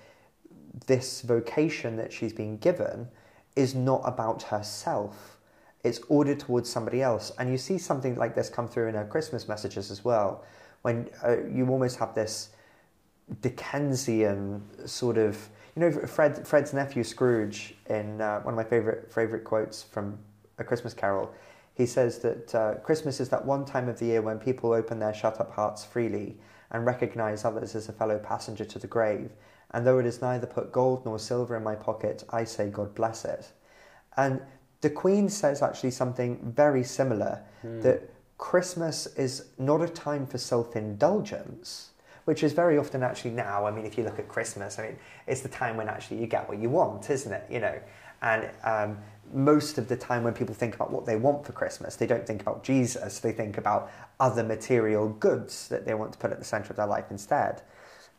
this 0.87 1.21
vocation 1.21 1.97
that 1.97 2.11
she's 2.13 2.33
been 2.33 2.57
given 2.57 3.07
is 3.55 3.75
not 3.75 4.01
about 4.05 4.43
herself. 4.43 5.32
It's 5.83 5.99
ordered 6.07 6.39
towards 6.39 6.69
somebody 6.69 7.01
else. 7.01 7.31
And 7.37 7.49
you 7.49 7.57
see 7.57 7.77
something 7.77 8.15
like 8.15 8.35
this 8.35 8.49
come 8.49 8.67
through 8.67 8.87
in 8.87 8.95
our 8.95 9.05
Christmas 9.05 9.47
messages 9.47 9.91
as 9.91 10.03
well, 10.05 10.43
when 10.81 11.09
uh, 11.25 11.43
you 11.43 11.67
almost 11.69 11.97
have 11.97 12.15
this 12.15 12.49
Dickensian 13.41 14.63
sort 14.85 15.17
of, 15.17 15.49
you 15.75 15.81
know, 15.81 15.91
Fred, 15.91 16.47
Fred's 16.47 16.73
nephew 16.73 17.03
Scrooge 17.03 17.75
in 17.89 18.21
uh, 18.21 18.41
one 18.41 18.53
of 18.53 18.57
my 18.57 18.63
favorite 18.63 19.11
favorite 19.11 19.43
quotes 19.43 19.83
from 19.83 20.17
A 20.59 20.63
Christmas 20.63 20.93
Carol. 20.93 21.33
He 21.75 21.85
says 21.85 22.19
that 22.19 22.53
uh, 22.53 22.75
Christmas 22.75 23.19
is 23.19 23.29
that 23.29 23.43
one 23.43 23.65
time 23.65 23.89
of 23.89 23.97
the 23.97 24.05
year 24.05 24.21
when 24.21 24.39
people 24.39 24.73
open 24.73 24.99
their 24.99 25.13
shut 25.13 25.39
up 25.39 25.53
hearts 25.53 25.83
freely 25.83 26.37
and 26.71 26.85
recognize 26.85 27.45
others 27.45 27.75
as 27.75 27.89
a 27.89 27.93
fellow 27.93 28.19
passenger 28.19 28.65
to 28.65 28.79
the 28.79 28.87
grave. 28.87 29.31
And 29.71 29.87
though 29.87 29.99
it 29.99 30.05
is 30.05 30.21
neither 30.21 30.45
put 30.45 30.71
gold 30.71 31.05
nor 31.05 31.17
silver 31.17 31.57
in 31.57 31.63
my 31.63 31.75
pocket, 31.75 32.23
I 32.29 32.43
say 32.43 32.69
God 32.69 32.93
bless 32.93 33.25
it. 33.25 33.51
And 34.17 34.41
the 34.83 34.89
Queen 34.89 35.29
says 35.29 35.61
actually 35.61 35.91
something 35.91 36.53
very 36.55 36.83
similar 36.83 37.41
that 37.81 38.09
Christmas 38.37 39.07
is 39.15 39.45
not 39.57 39.81
a 39.81 39.87
time 39.87 40.27
for 40.27 40.37
self 40.37 40.75
indulgence, 40.75 41.91
which 42.25 42.43
is 42.43 42.51
very 42.51 42.77
often 42.77 43.01
actually 43.01 43.31
now. 43.31 43.65
I 43.65 43.71
mean, 43.71 43.85
if 43.85 43.97
you 43.97 44.03
look 44.03 44.19
at 44.19 44.27
Christmas, 44.27 44.77
I 44.77 44.87
mean, 44.87 44.99
it's 45.25 45.39
the 45.39 45.47
time 45.47 45.77
when 45.77 45.87
actually 45.87 46.19
you 46.19 46.27
get 46.27 46.49
what 46.49 46.57
you 46.59 46.69
want, 46.69 47.09
isn't 47.09 47.31
it? 47.31 47.45
You 47.49 47.61
know, 47.61 47.79
and 48.21 48.49
um, 48.65 48.97
most 49.33 49.77
of 49.77 49.87
the 49.87 49.95
time 49.95 50.21
when 50.21 50.33
people 50.33 50.53
think 50.53 50.75
about 50.75 50.91
what 50.91 51.05
they 51.05 51.15
want 51.15 51.45
for 51.45 51.53
Christmas, 51.53 51.95
they 51.95 52.05
don't 52.05 52.27
think 52.27 52.41
about 52.41 52.61
Jesus. 52.61 53.19
They 53.19 53.31
think 53.31 53.57
about 53.57 53.89
other 54.19 54.43
material 54.43 55.07
goods 55.07 55.69
that 55.69 55.85
they 55.85 55.93
want 55.93 56.11
to 56.11 56.19
put 56.19 56.31
at 56.31 56.39
the 56.39 56.45
center 56.45 56.71
of 56.71 56.75
their 56.75 56.87
life 56.87 57.05
instead. 57.09 57.61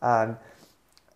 Um, 0.00 0.38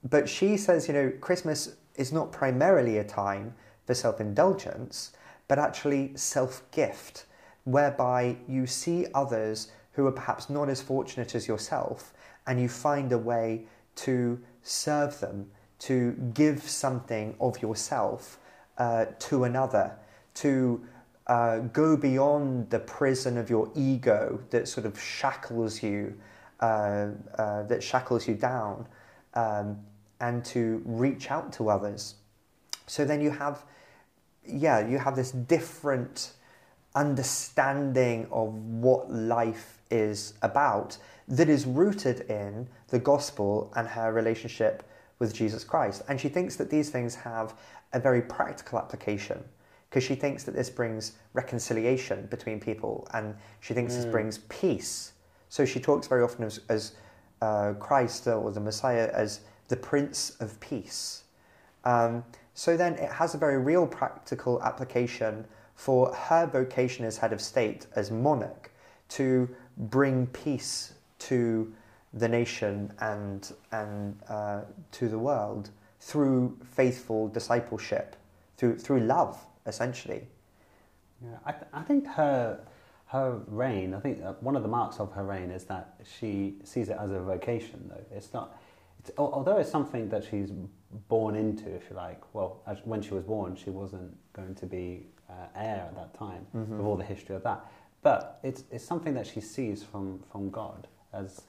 but 0.05 0.28
she 0.28 0.59
says, 0.59 0.88
you 0.88 0.93
know, 0.93 1.11
Christmas 1.23 1.76
is 1.97 2.12
not 2.12 2.33
primarily 2.33 2.99
a 2.99 3.05
time 3.05 3.55
for 3.87 3.95
self 3.95 4.21
indulgence, 4.21 5.12
but 5.49 5.59
actually 5.59 6.12
self 6.14 6.62
gift, 6.71 7.25
whereby 7.64 8.37
you 8.47 8.67
see 8.67 9.07
others 9.14 9.73
who 9.93 10.07
are 10.07 10.12
perhaps 10.12 10.49
not 10.49 10.69
as 10.69 10.81
fortunate 10.81 11.35
as 11.35 11.49
yourself 11.49 12.12
and 12.47 12.61
you 12.61 12.69
find 12.69 13.12
a 13.12 13.19
way 13.19 13.64
to 13.95 14.40
serve 14.62 15.19
them, 15.21 15.50
to 15.78 16.12
give 16.35 16.62
something 16.62 17.35
of 17.40 17.61
yourself 17.61 18.38
uh, 18.78 19.07
to 19.19 19.45
another, 19.45 19.93
to 20.35 20.81
uh, 21.26 21.59
go 21.59 21.97
beyond 21.97 22.71
the 22.71 22.78
prison 22.78 23.37
of 23.37 23.50
your 23.50 23.71
ego 23.75 24.40
that 24.50 24.67
sort 24.67 24.87
of 24.87 24.99
shackles 25.00 25.83
you, 25.83 26.14
uh, 26.61 27.09
uh 27.37 27.62
that 27.64 27.83
shackles 27.83 28.26
you 28.26 28.35
down, 28.35 28.87
um, 29.35 29.78
and 30.21 30.45
to 30.45 30.83
reach 30.85 31.31
out 31.31 31.52
to 31.52 31.69
others. 31.69 32.14
So 32.87 33.05
then 33.05 33.21
you 33.21 33.31
have, 33.31 33.64
yeah, 34.49 34.87
you 34.87 34.99
have 34.99 35.17
this 35.17 35.31
different 35.31 36.33
understanding 36.95 38.26
of 38.31 38.55
what 38.55 39.11
life 39.11 39.78
is 39.90 40.35
about 40.43 40.97
that 41.28 41.49
is 41.49 41.67
rooted 41.67 42.21
in 42.31 42.67
the 42.88 42.99
gospel 42.99 43.73
and 43.76 43.87
her 43.87 44.12
relationship 44.12 44.83
with 45.19 45.35
Jesus 45.35 45.64
Christ. 45.64 46.02
And 46.09 46.21
she 46.21 46.28
thinks 46.28 46.57
that 46.57 46.71
these 46.71 46.90
things 46.90 47.14
have 47.14 47.55
a 47.93 48.00
very 48.00 48.23
practical 48.23 48.78
application 48.78 49.43
because 49.88 50.05
she 50.05 50.14
thinks 50.14 50.45
that 50.45 50.55
this 50.55 50.71
brings 50.71 51.12
reconciliation 51.33 52.26
between 52.26 52.61
people 52.61 53.07
and 53.14 53.35
she 53.61 53.75
thinks 53.75 53.93
mm. 53.93 53.97
this 53.97 54.07
brings 54.07 54.38
peace. 54.49 55.12
So 55.49 55.64
she 55.64 55.81
talks 55.81 56.07
very 56.07 56.23
often 56.23 56.45
as, 56.45 56.61
as 56.69 56.93
uh, 57.40 57.75
Christ 57.78 58.26
or 58.26 58.50
the 58.50 58.61
Messiah 58.61 59.11
as 59.12 59.40
the 59.69 59.76
Prince 59.76 60.37
of 60.40 60.59
Peace. 60.61 61.25
Um, 61.85 62.25
so 62.59 62.77
then 62.77 62.95
it 62.95 63.12
has 63.12 63.37
a 63.37 63.38
very 63.38 63.57
real 63.57 63.87
practical 63.87 64.61
application 64.65 65.45
for 65.77 66.12
her 66.12 66.45
vocation 66.45 67.05
as 67.05 67.17
head 67.17 67.33
of 67.33 67.41
state, 67.41 67.87
as 67.95 68.11
monarch, 68.11 68.73
to 69.11 69.49
bring 69.77 70.27
peace 70.27 70.95
to 71.21 71.73
the 72.15 72.27
nation 72.27 72.93
and, 72.99 73.53
and 73.71 74.19
uh, 74.29 74.62
to 74.91 75.09
the 75.09 75.17
world 75.17 75.71
through 76.00 76.59
faithful 76.65 77.29
discipleship, 77.29 78.17
through, 78.57 78.77
through 78.77 79.03
love, 79.03 79.38
essentially. 79.65 80.27
Yeah, 81.23 81.38
I, 81.47 81.53
th- 81.53 81.65
I 81.73 81.83
think 81.83 82.09
her, 82.09 82.59
her 83.07 83.41
reign, 83.47 83.95
I 83.95 84.00
think 84.00 84.21
uh, 84.21 84.33
one 84.41 84.57
of 84.57 84.65
the 84.65 84.69
marks 84.69 84.99
of 84.99 85.12
her 85.12 85.23
reign 85.23 85.53
is 85.53 85.62
that 85.67 85.95
she 86.19 86.57
sees 86.65 86.88
it 86.88 86.97
as 86.99 87.12
a 87.12 87.21
vocation, 87.21 87.88
though. 87.88 88.17
It's 88.17 88.33
not, 88.35 88.59
although 89.17 89.57
it's 89.59 89.71
something 89.71 90.09
that 90.11 90.25
she's 90.25 90.50
born 91.09 91.35
into, 91.35 91.75
if 91.75 91.85
you 91.91 91.97
like. 91.97 92.21
Well, 92.35 92.62
when 92.85 93.03
she 93.03 93.15
was 93.15 93.25
born, 93.25 93.57
she 93.57 93.71
wasn't 93.71 94.17
going 94.33 94.55
to 94.57 94.67
be 94.67 95.07
uh, 95.29 95.33
heir 95.55 95.87
at 95.88 95.95
that 95.95 96.15
time, 96.15 96.47
mm-hmm. 96.55 96.79
with 96.79 96.87
all 96.87 96.97
the 96.97 97.05
history 97.05 97.37
of 97.37 97.43
that. 97.45 97.65
But 98.03 98.38
it's, 98.43 98.65
it's 98.71 98.85
something 98.85 99.15
that 99.15 99.27
she 99.27 99.41
sees 99.41 99.83
from, 99.83 100.23
from 100.31 100.50
God 100.50 100.87
as 101.12 101.43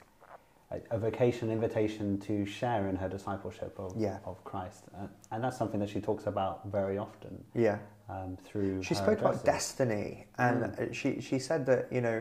a, 0.70 0.80
a 0.90 0.98
vocation, 0.98 1.50
invitation 1.50 2.18
to 2.20 2.44
share 2.44 2.88
in 2.88 2.96
her 2.96 3.08
discipleship 3.08 3.74
of, 3.78 3.94
yeah. 3.96 4.18
of 4.24 4.42
Christ. 4.44 4.84
Uh, 4.94 5.06
and 5.30 5.42
that's 5.42 5.56
something 5.56 5.80
that 5.80 5.88
she 5.88 6.00
talks 6.00 6.26
about 6.26 6.66
very 6.66 6.98
often. 6.98 7.42
Yeah. 7.54 7.78
Um, 8.08 8.36
through 8.44 8.82
she 8.82 8.94
spoke 8.94 9.18
addresses. 9.18 9.42
about 9.42 9.44
destiny, 9.44 10.26
and 10.36 10.64
mm. 10.64 10.92
she 10.92 11.20
she 11.20 11.38
said 11.38 11.64
that 11.66 11.86
you 11.92 12.00
know, 12.00 12.20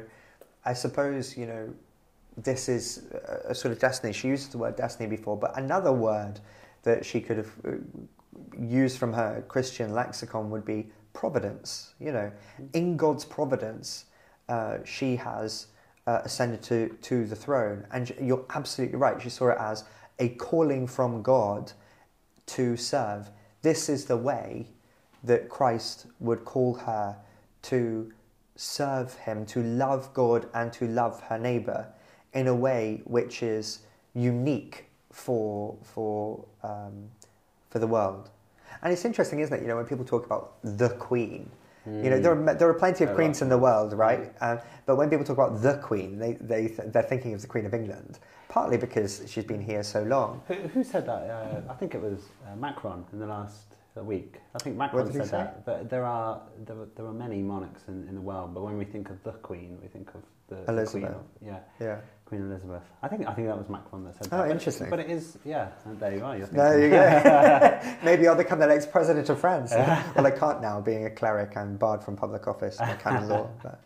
I 0.63 0.73
suppose 0.73 1.35
you 1.35 1.47
know, 1.47 1.73
this 2.43 2.69
is 2.69 3.05
a, 3.13 3.51
a 3.51 3.55
sort 3.55 3.71
of 3.71 3.79
destiny. 3.79 4.13
She 4.13 4.27
used 4.27 4.51
the 4.51 4.57
word 4.57 4.75
destiny 4.75 5.07
before, 5.07 5.37
but 5.37 5.57
another 5.57 5.91
word 5.91 6.39
that 6.83 7.05
she 7.05 7.21
could 7.21 7.37
have 7.37 7.51
uh, 7.65 7.71
used 8.57 8.97
from 8.97 9.13
her 9.13 9.43
Christian 9.47 9.93
lexicon 9.93 10.49
would 10.49 10.65
be 10.65 10.91
providence. 11.13 11.93
You 11.99 12.11
know, 12.11 12.31
in 12.73 12.97
God's 12.97 13.25
providence, 13.25 14.05
uh, 14.47 14.77
she 14.85 15.15
has 15.17 15.67
uh, 16.07 16.21
ascended 16.23 16.61
to, 16.63 16.89
to 17.01 17.25
the 17.25 17.35
throne. 17.35 17.85
And 17.91 18.13
you're 18.21 18.45
absolutely 18.53 18.97
right. 18.97 19.21
She 19.21 19.29
saw 19.29 19.49
it 19.49 19.57
as 19.59 19.83
a 20.19 20.29
calling 20.29 20.87
from 20.87 21.21
God 21.21 21.71
to 22.47 22.75
serve. 22.75 23.29
This 23.61 23.89
is 23.89 24.05
the 24.05 24.17
way 24.17 24.67
that 25.23 25.49
Christ 25.49 26.07
would 26.19 26.45
call 26.45 26.73
her 26.75 27.17
to 27.63 28.11
serve 28.55 29.13
Him, 29.15 29.45
to 29.47 29.61
love 29.61 30.13
God 30.13 30.47
and 30.53 30.71
to 30.73 30.87
love 30.87 31.21
her 31.21 31.37
neighbour 31.37 31.87
in 32.33 32.47
a 32.47 32.55
way 32.55 33.01
which 33.05 33.43
is 33.43 33.79
unique 34.13 34.85
for, 35.11 35.75
for, 35.83 36.45
um, 36.63 37.09
for 37.69 37.79
the 37.79 37.87
world. 37.87 38.29
And 38.81 38.93
it's 38.93 39.05
interesting, 39.05 39.39
isn't 39.39 39.53
it? 39.53 39.61
You 39.61 39.67
know, 39.67 39.75
when 39.75 39.85
people 39.85 40.05
talk 40.05 40.25
about 40.25 40.55
the 40.63 40.89
Queen, 40.89 41.49
Mm. 41.87 42.03
You 42.03 42.09
know, 42.09 42.19
there 42.19 42.33
are, 42.33 42.53
there 42.55 42.69
are 42.69 42.73
plenty 42.73 43.03
of 43.03 43.15
queens 43.15 43.41
in 43.41 43.49
the 43.49 43.57
world, 43.57 43.93
right? 43.93 44.31
Um, 44.41 44.59
but 44.85 44.97
when 44.97 45.09
people 45.09 45.25
talk 45.25 45.37
about 45.37 45.61
the 45.61 45.77
Queen, 45.77 46.17
they, 46.17 46.33
they, 46.33 46.67
they're 46.67 47.03
thinking 47.03 47.33
of 47.33 47.41
the 47.41 47.47
Queen 47.47 47.65
of 47.65 47.73
England, 47.73 48.19
partly 48.47 48.77
because 48.77 49.23
she's 49.27 49.45
been 49.45 49.61
here 49.61 49.83
so 49.83 50.03
long. 50.03 50.41
Who, 50.47 50.55
who 50.55 50.83
said 50.83 51.05
that? 51.05 51.21
Uh, 51.29 51.61
I 51.69 51.73
think 51.75 51.95
it 51.95 52.01
was 52.01 52.19
uh, 52.45 52.55
Macron 52.55 53.05
in 53.13 53.19
the 53.19 53.27
last 53.27 53.75
week. 53.95 54.35
I 54.55 54.59
think 54.59 54.77
Macron 54.77 55.11
said 55.11 55.29
that. 55.29 55.65
But 55.65 55.89
there 55.89 56.05
are, 56.05 56.41
there, 56.65 56.77
are, 56.77 56.87
there 56.95 57.05
are 57.05 57.13
many 57.13 57.41
monarchs 57.41 57.83
in, 57.87 58.07
in 58.07 58.15
the 58.15 58.21
world, 58.21 58.53
but 58.53 58.63
when 58.63 58.77
we 58.77 58.85
think 58.85 59.09
of 59.09 59.21
the 59.23 59.31
Queen, 59.31 59.77
we 59.81 59.87
think 59.87 60.09
of 60.15 60.21
the, 60.47 60.71
Elizabeth. 60.71 61.09
The 61.11 61.15
Queen 61.15 61.53
of, 61.53 61.63
yeah. 61.79 61.85
Yeah. 61.85 61.97
Queen 62.29 62.43
Elizabeth. 62.43 62.83
I 63.01 63.07
think 63.07 63.27
I 63.27 63.33
think 63.33 63.47
that 63.47 63.57
was 63.57 63.69
Macron 63.69 64.03
that 64.03 64.13
said 64.13 64.27
oh, 64.31 64.37
that. 64.37 64.47
Oh, 64.47 64.51
interesting. 64.51 64.87
But 64.87 64.99
it 64.99 65.09
is, 65.09 65.39
yeah. 65.43 65.69
there 65.99 66.15
you 66.15 66.23
are. 66.23 66.37
You're 66.37 66.47
there 66.47 66.79
you 66.79 66.89
go. 66.91 67.95
Maybe 68.05 68.27
I'll 68.27 68.35
become 68.35 68.59
the 68.59 68.67
next 68.67 68.91
president 68.91 69.29
of 69.29 69.39
France. 69.39 69.71
well, 70.15 70.27
I 70.27 70.31
can't 70.31 70.61
now, 70.61 70.79
being 70.79 71.05
a 71.05 71.09
cleric. 71.09 71.57
I'm 71.57 71.75
barred 71.75 72.03
from 72.03 72.15
public 72.15 72.47
office 72.47 72.77
by 72.77 72.93
canon 72.93 73.29
law. 73.29 73.49
But, 73.63 73.81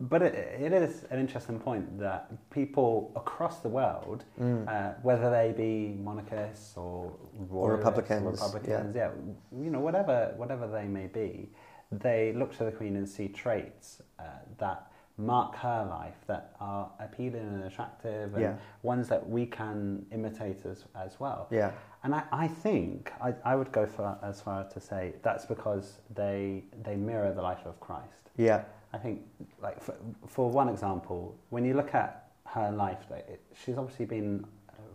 but 0.00 0.22
it, 0.22 0.34
it 0.34 0.72
is 0.72 1.04
an 1.10 1.20
interesting 1.20 1.60
point 1.60 1.98
that 1.98 2.30
people 2.50 3.12
across 3.16 3.58
the 3.58 3.68
world, 3.68 4.24
mm. 4.40 4.66
uh, 4.66 4.94
whether 5.02 5.28
they 5.30 5.52
be 5.54 5.94
monarchists 6.02 6.74
or, 6.78 7.12
or 7.50 7.72
Republicans, 7.72 8.24
or 8.24 8.30
Republicans, 8.30 8.96
yeah. 8.96 9.10
yeah, 9.10 9.62
you 9.62 9.68
know, 9.68 9.80
whatever 9.80 10.32
whatever 10.38 10.66
they 10.66 10.86
may 10.86 11.06
be, 11.06 11.50
they 11.90 12.32
look 12.32 12.56
to 12.56 12.64
the 12.64 12.72
Queen 12.72 12.96
and 12.96 13.06
see 13.06 13.28
traits 13.28 14.00
uh, 14.18 14.22
that 14.56 14.91
mark 15.18 15.54
her 15.56 15.86
life 15.88 16.16
that 16.26 16.54
are 16.60 16.90
appealing 16.98 17.42
and 17.42 17.64
attractive 17.64 18.32
and 18.34 18.42
yeah. 18.42 18.54
ones 18.82 19.08
that 19.08 19.28
we 19.28 19.46
can 19.46 20.04
imitate 20.10 20.64
as, 20.64 20.84
as 20.96 21.20
well. 21.20 21.48
Yeah. 21.50 21.72
And 22.02 22.14
I, 22.14 22.22
I 22.32 22.48
think 22.48 23.12
I, 23.22 23.34
I 23.44 23.54
would 23.54 23.70
go 23.72 23.86
for, 23.86 24.18
as 24.22 24.40
far 24.40 24.62
as 24.62 24.72
to 24.72 24.80
say 24.80 25.14
that's 25.22 25.44
because 25.44 25.98
they, 26.14 26.64
they 26.82 26.96
mirror 26.96 27.32
the 27.32 27.42
life 27.42 27.64
of 27.64 27.78
Christ. 27.78 28.30
Yeah. 28.36 28.64
I 28.92 28.98
think, 28.98 29.22
like 29.62 29.82
for, 29.82 29.94
for 30.26 30.50
one 30.50 30.68
example, 30.68 31.36
when 31.50 31.64
you 31.64 31.74
look 31.74 31.94
at 31.94 32.30
her 32.46 32.70
life, 32.72 32.98
it, 33.10 33.40
she's 33.64 33.78
obviously 33.78 34.06
been 34.06 34.44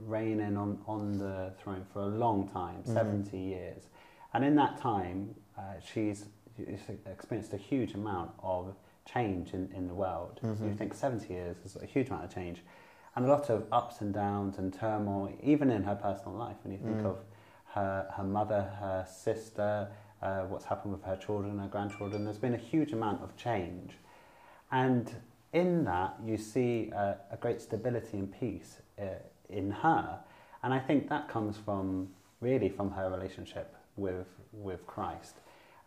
reigning 0.05 0.57
on, 0.57 0.79
on 0.87 1.17
the 1.17 1.51
throne 1.61 1.85
for 1.93 2.01
a 2.01 2.07
long 2.07 2.47
time, 2.49 2.81
mm-hmm. 2.81 2.93
70 2.93 3.37
years. 3.37 3.83
And 4.33 4.43
in 4.43 4.55
that 4.55 4.79
time, 4.79 5.33
uh, 5.57 5.61
she's, 5.81 6.25
she's 6.57 6.79
experienced 7.05 7.53
a 7.53 7.57
huge 7.57 7.93
amount 7.93 8.31
of 8.43 8.75
change 9.11 9.53
in, 9.53 9.69
in 9.75 9.87
the 9.87 9.93
world. 9.93 10.39
Mm-hmm. 10.43 10.69
You 10.69 10.75
think 10.75 10.93
70 10.93 11.33
years 11.33 11.57
is 11.65 11.77
a 11.81 11.85
huge 11.85 12.09
amount 12.09 12.25
of 12.25 12.33
change. 12.33 12.61
And 13.15 13.25
a 13.25 13.29
lot 13.29 13.49
of 13.49 13.65
ups 13.71 14.01
and 14.01 14.13
downs 14.13 14.59
and 14.59 14.71
turmoil, 14.71 15.33
even 15.41 15.71
in 15.71 15.83
her 15.83 15.95
personal 15.95 16.37
life. 16.37 16.57
When 16.63 16.71
you 16.71 16.79
think 16.79 16.97
mm. 16.97 17.05
of 17.05 17.17
her, 17.73 18.07
her 18.15 18.23
mother, 18.23 18.69
her 18.79 19.07
sister, 19.09 19.87
uh, 20.21 20.41
what's 20.41 20.65
happened 20.65 20.93
with 20.93 21.03
her 21.03 21.15
children, 21.15 21.57
her 21.57 21.67
grandchildren, 21.67 22.25
there's 22.25 22.37
been 22.37 22.53
a 22.53 22.57
huge 22.57 22.93
amount 22.93 23.23
of 23.23 23.35
change. 23.35 23.93
And 24.71 25.11
in 25.53 25.85
that, 25.85 26.15
you 26.23 26.37
see 26.37 26.91
uh, 26.95 27.15
a 27.31 27.37
great 27.39 27.61
stability 27.61 28.17
and 28.17 28.31
peace 28.39 28.77
uh, 28.99 29.05
in 29.49 29.71
her. 29.71 30.19
And 30.61 30.73
I 30.73 30.79
think 30.79 31.09
that 31.09 31.29
comes 31.29 31.57
from 31.57 32.09
really 32.41 32.69
from 32.69 32.91
her 32.91 33.09
relationship 33.09 33.75
with, 33.95 34.27
with 34.51 34.85
Christ. 34.85 35.37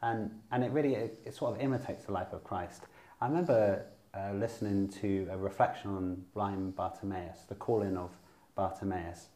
And, 0.03 0.31
and 0.50 0.65
it 0.65 0.73
really 0.73 0.95
it, 0.95 1.21
it 1.25 1.35
sort 1.35 1.55
of 1.55 1.61
imitates 1.61 2.07
the 2.07 2.12
life 2.12 2.33
of 2.33 2.43
Christ. 2.43 2.83
I 3.23 3.27
remember 3.27 3.85
uh, 4.15 4.33
listening 4.33 4.89
to 5.03 5.29
a 5.31 5.37
reflection 5.37 5.91
on 5.91 6.25
blind 6.33 6.75
Bartimaeus, 6.75 7.41
the 7.49 7.55
calling 7.55 7.99
of 7.99 8.11
Bartimaeus, 8.55 9.27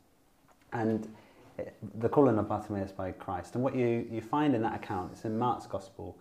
and 0.73 1.07
it, 1.59 1.77
the 2.01 2.09
calling 2.09 2.39
of 2.39 2.49
Bartimaeus 2.49 2.93
by 2.93 3.13
Christ. 3.13 3.55
And 3.55 3.63
what 3.63 3.77
you, 3.77 4.07
you 4.11 4.23
find 4.23 4.55
in 4.55 4.63
that 4.63 4.75
account, 4.75 5.13
it's 5.13 5.27
in 5.27 5.39
Mark's 5.39 5.67
Gospel, 5.67 6.17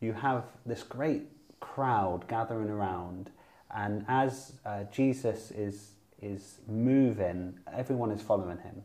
you 0.00 0.12
have 0.12 0.44
this 0.64 0.84
great 0.84 1.24
crowd 1.58 2.28
gathering 2.28 2.70
around, 2.70 3.30
and 3.74 4.04
as 4.06 4.52
uh, 4.64 4.84
Jesus 4.92 5.50
is, 5.50 5.90
is 6.22 6.60
moving, 6.68 7.58
everyone 7.72 8.12
is 8.12 8.22
following 8.22 8.58
him. 8.58 8.82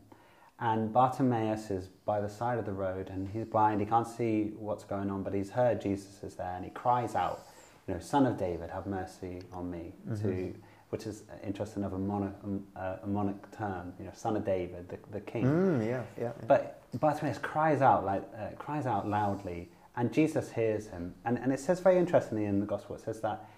And 0.58 0.92
Bartimaeus 0.92 1.70
is 1.70 1.86
by 2.04 2.20
the 2.20 2.28
side 2.28 2.58
of 2.58 2.66
the 2.66 2.72
road 2.72 3.10
and 3.10 3.28
he's 3.28 3.44
blind, 3.44 3.80
he 3.80 3.86
can't 3.86 4.06
see 4.08 4.52
what's 4.56 4.82
going 4.84 5.10
on, 5.10 5.22
but 5.22 5.34
he's 5.34 5.50
heard 5.50 5.80
Jesus 5.80 6.22
is 6.24 6.34
there 6.34 6.54
and 6.56 6.64
he 6.64 6.70
cries 6.70 7.14
out, 7.14 7.46
you 7.86 7.94
know, 7.94 8.00
Son 8.00 8.26
of 8.26 8.38
David, 8.38 8.70
have 8.70 8.86
mercy 8.86 9.42
on 9.52 9.70
me. 9.70 9.92
Mm-hmm. 10.08 10.28
To, 10.28 10.54
which 10.90 11.06
is 11.06 11.24
interesting 11.42 11.82
of 11.82 11.92
a 11.92 11.98
monarch, 11.98 12.36
um, 12.44 12.64
uh, 12.76 12.98
a 13.02 13.06
monarch 13.06 13.50
term, 13.56 13.92
you 13.98 14.04
know, 14.04 14.12
Son 14.14 14.36
of 14.36 14.44
David, 14.44 14.88
the, 14.88 14.98
the 15.10 15.20
king. 15.20 15.44
Mm, 15.44 15.84
yeah, 15.84 16.02
yeah. 16.16 16.30
But 16.46 16.82
Bartimaeus 17.00 17.38
cries 17.38 17.82
out 17.82 18.04
like 18.04 18.22
uh, 18.38 18.54
cries 18.56 18.86
out 18.86 19.08
loudly, 19.08 19.70
and 19.96 20.12
Jesus 20.12 20.52
hears 20.52 20.86
him. 20.86 21.14
And, 21.24 21.36
and 21.38 21.52
it 21.52 21.58
says 21.58 21.80
very 21.80 21.98
interestingly 21.98 22.44
in 22.44 22.60
the 22.60 22.66
gospel, 22.66 22.94
it 22.94 23.02
says 23.02 23.20
that 23.22 23.48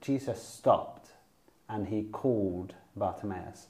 Jesus 0.00 0.42
stopped 0.42 1.10
and 1.68 1.88
he 1.88 2.04
called 2.04 2.74
Bartimaeus. 2.96 3.66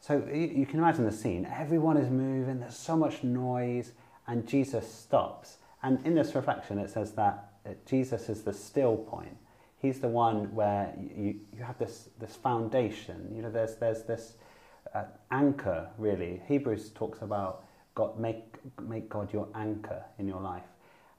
So 0.00 0.24
you, 0.32 0.46
you 0.46 0.66
can 0.66 0.80
imagine 0.80 1.04
the 1.04 1.12
scene. 1.12 1.46
Everyone 1.46 1.96
is 1.96 2.10
moving. 2.10 2.60
There's 2.60 2.76
so 2.76 2.96
much 2.96 3.22
noise, 3.22 3.92
and 4.26 4.46
Jesus 4.46 4.92
stops. 4.92 5.58
And 5.82 6.04
in 6.04 6.14
this 6.14 6.34
reflection, 6.34 6.78
it 6.78 6.90
says 6.90 7.12
that 7.12 7.52
Jesus 7.86 8.28
is 8.28 8.42
the 8.42 8.52
still 8.52 8.96
point. 8.96 9.36
He's 9.80 10.00
the 10.00 10.08
one 10.08 10.54
where 10.54 10.92
you, 10.98 11.36
you 11.56 11.62
have 11.62 11.78
this, 11.78 12.08
this 12.18 12.34
foundation. 12.34 13.32
You 13.34 13.42
know, 13.42 13.50
there's, 13.50 13.76
there's 13.76 14.02
this 14.02 14.34
uh, 14.94 15.04
anchor, 15.30 15.88
really. 15.98 16.42
Hebrews 16.48 16.90
talks 16.90 17.22
about 17.22 17.64
God, 17.94 18.18
make, 18.18 18.56
make 18.82 19.08
God 19.08 19.32
your 19.32 19.48
anchor 19.54 20.04
in 20.18 20.26
your 20.26 20.40
life. 20.40 20.66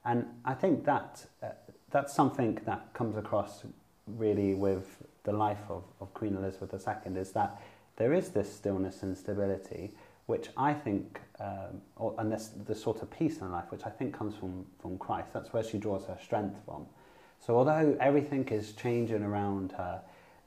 And 0.04 0.26
I 0.44 0.54
think 0.54 0.84
that 0.84 1.24
uh, 1.42 1.48
that's 1.90 2.14
something 2.14 2.58
that 2.64 2.92
comes 2.94 3.16
across 3.16 3.64
really 4.06 4.54
with 4.54 5.02
the 5.24 5.32
life 5.32 5.62
of, 5.68 5.84
of 6.00 6.12
Queen 6.14 6.36
Elizabeth 6.36 6.72
II 6.72 7.16
is 7.16 7.32
that 7.32 7.60
there 7.96 8.14
is 8.14 8.30
this 8.30 8.52
stillness 8.52 9.02
and 9.02 9.16
stability, 9.16 9.92
which 10.26 10.48
I 10.56 10.72
think, 10.72 11.20
um, 11.40 11.80
or, 11.96 12.14
and 12.18 12.30
this, 12.30 12.52
sort 12.74 13.00
of 13.02 13.10
peace 13.10 13.38
in 13.38 13.50
life, 13.50 13.64
which 13.70 13.86
I 13.86 13.90
think 13.90 14.16
comes 14.16 14.36
from, 14.36 14.66
from 14.80 14.98
Christ. 14.98 15.32
That's 15.32 15.52
where 15.52 15.62
she 15.62 15.78
draws 15.78 16.04
her 16.06 16.18
strength 16.22 16.56
from. 16.66 16.86
So 17.44 17.56
although 17.56 17.96
everything 17.98 18.46
is 18.48 18.72
changing 18.72 19.22
around 19.22 19.72
her, 19.72 20.02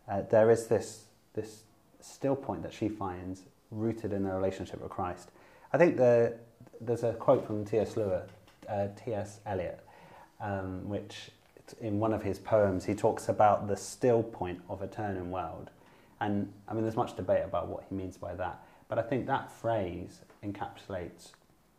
uh, 0.07 0.21
there 0.29 0.51
is 0.51 0.67
this, 0.67 1.05
this 1.33 1.63
still 1.99 2.35
point 2.35 2.61
that 2.63 2.73
she 2.73 2.89
finds 2.89 3.41
rooted 3.71 4.13
in 4.13 4.25
a 4.25 4.35
relationship 4.35 4.81
with 4.81 4.91
Christ. 4.91 5.31
I 5.71 5.79
think 5.79 5.97
the, 5.97 6.35
there's 6.79 7.03
a 7.03 7.13
quote 7.13 7.47
from 7.47 7.65
T.S. 7.65 7.97
Lewis, 7.97 8.29
uh, 8.69 8.87
T.S. 9.03 9.39
Eliot, 9.47 9.79
um, 10.39 10.87
which 10.87 11.31
in 11.81 11.99
one 11.99 12.13
of 12.13 12.21
his 12.21 12.37
poems 12.37 12.85
he 12.85 12.93
talks 12.93 13.29
about 13.29 13.67
the 13.67 13.75
still 13.75 14.21
point 14.21 14.61
of 14.69 14.83
a 14.83 14.87
turning 14.87 15.31
world. 15.31 15.71
And 16.21 16.53
I 16.67 16.73
mean, 16.73 16.83
there's 16.83 16.95
much 16.95 17.15
debate 17.15 17.43
about 17.43 17.67
what 17.67 17.85
he 17.89 17.95
means 17.95 18.15
by 18.17 18.35
that. 18.35 18.61
But 18.93 19.03
I 19.03 19.07
think 19.09 19.25
that 19.25 19.51
phrase 19.51 20.21
encapsulates 20.45 21.31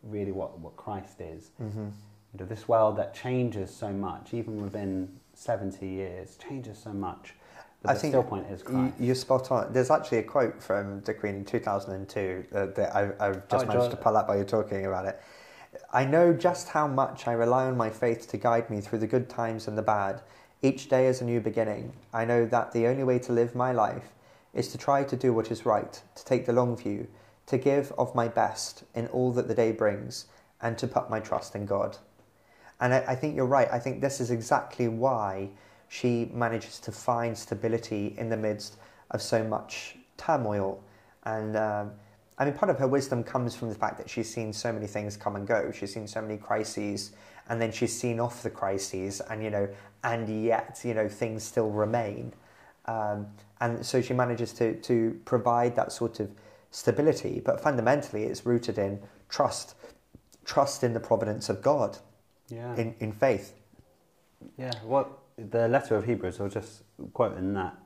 really 0.02 0.32
what, 0.32 0.58
what 0.58 0.76
Christ 0.76 1.20
is. 1.20 1.52
Mm-hmm. 1.62 1.84
You 1.84 2.40
know, 2.40 2.44
this 2.44 2.66
world 2.66 2.96
that 2.96 3.14
changes 3.14 3.72
so 3.72 3.90
much, 3.90 4.34
even 4.34 4.60
within 4.60 5.08
70 5.32 5.86
years, 5.86 6.36
changes 6.48 6.76
so 6.76 6.92
much. 6.92 7.34
But 7.82 7.90
I 7.90 7.94
the 7.94 8.00
think 8.00 8.12
still 8.14 8.24
point 8.24 8.50
is 8.50 8.62
You, 8.62 8.66
Christ. 8.66 8.94
you're 8.98 9.14
spot 9.14 9.52
on. 9.52 9.72
There's 9.72 9.92
actually 9.92 10.18
a 10.18 10.22
quote 10.24 10.60
from 10.60 11.02
the 11.02 11.14
Queen 11.14 11.36
in 11.36 11.44
2002 11.44 12.46
uh, 12.52 12.66
that 12.74 12.96
I, 12.96 13.02
I've 13.20 13.46
just 13.46 13.64
Oh, 13.64 13.68
managed 13.68 13.92
to 13.92 13.96
pull 13.96 14.16
up 14.16 14.26
while 14.26 14.36
you're 14.36 14.44
talking 14.44 14.84
about 14.84 15.06
it. 15.06 15.22
I 15.92 16.04
know 16.04 16.32
just 16.32 16.70
how 16.70 16.88
much 16.88 17.28
I 17.28 17.32
rely 17.34 17.66
on 17.66 17.76
my 17.76 17.90
faith 17.90 18.26
to 18.30 18.36
guide 18.38 18.68
me 18.70 18.80
through 18.80 18.98
the 18.98 19.06
good 19.06 19.28
times 19.28 19.68
and 19.68 19.78
the 19.78 19.82
bad. 19.82 20.20
Each 20.62 20.88
day 20.88 21.06
is 21.06 21.20
a 21.20 21.24
new 21.24 21.40
beginning. 21.40 21.92
I 22.12 22.24
know 22.24 22.44
that 22.46 22.72
the 22.72 22.88
only 22.88 23.04
way 23.04 23.20
to 23.20 23.32
live 23.32 23.54
my 23.54 23.70
life 23.70 24.14
is 24.54 24.68
to 24.68 24.78
try 24.78 25.04
to 25.04 25.16
do 25.16 25.32
what 25.32 25.50
is 25.50 25.66
right, 25.66 26.00
to 26.14 26.24
take 26.24 26.46
the 26.46 26.52
long 26.52 26.76
view, 26.76 27.06
to 27.46 27.58
give 27.58 27.92
of 27.98 28.14
my 28.14 28.28
best 28.28 28.84
in 28.94 29.06
all 29.08 29.32
that 29.32 29.48
the 29.48 29.54
day 29.54 29.72
brings, 29.72 30.26
and 30.62 30.78
to 30.78 30.86
put 30.86 31.10
my 31.10 31.20
trust 31.20 31.54
in 31.54 31.66
God. 31.66 31.98
And 32.80 32.94
I, 32.94 33.04
I 33.08 33.14
think 33.14 33.36
you're 33.36 33.46
right. 33.46 33.68
I 33.70 33.78
think 33.78 34.00
this 34.00 34.20
is 34.20 34.30
exactly 34.30 34.88
why 34.88 35.50
she 35.88 36.30
manages 36.32 36.80
to 36.80 36.92
find 36.92 37.36
stability 37.36 38.14
in 38.18 38.28
the 38.28 38.36
midst 38.36 38.76
of 39.10 39.22
so 39.22 39.44
much 39.44 39.96
turmoil. 40.16 40.82
And 41.24 41.56
um, 41.56 41.92
I 42.38 42.44
mean, 42.44 42.54
part 42.54 42.70
of 42.70 42.78
her 42.78 42.88
wisdom 42.88 43.22
comes 43.22 43.54
from 43.54 43.68
the 43.68 43.74
fact 43.74 43.98
that 43.98 44.10
she's 44.10 44.32
seen 44.32 44.52
so 44.52 44.72
many 44.72 44.86
things 44.86 45.16
come 45.16 45.36
and 45.36 45.46
go. 45.46 45.70
She's 45.72 45.92
seen 45.94 46.06
so 46.06 46.20
many 46.20 46.36
crises, 46.36 47.12
and 47.48 47.60
then 47.60 47.70
she's 47.70 47.96
seen 47.96 48.18
off 48.18 48.42
the 48.42 48.50
crises, 48.50 49.20
and 49.20 49.42
you 49.42 49.50
know, 49.50 49.68
and 50.02 50.44
yet 50.44 50.80
you 50.84 50.94
know 50.94 51.08
things 51.08 51.44
still 51.44 51.70
remain. 51.70 52.32
Um, 52.86 53.26
and 53.60 53.84
so 53.84 54.02
she 54.02 54.12
manages 54.14 54.52
to 54.54 54.74
to 54.82 55.20
provide 55.24 55.74
that 55.76 55.92
sort 55.92 56.20
of 56.20 56.30
stability, 56.70 57.40
but 57.44 57.60
fundamentally, 57.60 58.24
it's 58.24 58.44
rooted 58.44 58.78
in 58.78 59.00
trust, 59.28 59.74
trust 60.44 60.84
in 60.84 60.92
the 60.92 61.00
providence 61.00 61.48
of 61.48 61.62
God, 61.62 61.98
yeah. 62.48 62.74
in 62.76 62.94
in 63.00 63.12
faith. 63.12 63.54
Yeah, 64.58 64.72
what 64.84 65.10
the 65.36 65.68
letter 65.68 65.96
of 65.96 66.04
Hebrews, 66.04 66.40
I'll 66.40 66.48
just 66.48 66.82
quote 67.12 67.36
in 67.36 67.54
that. 67.54 67.76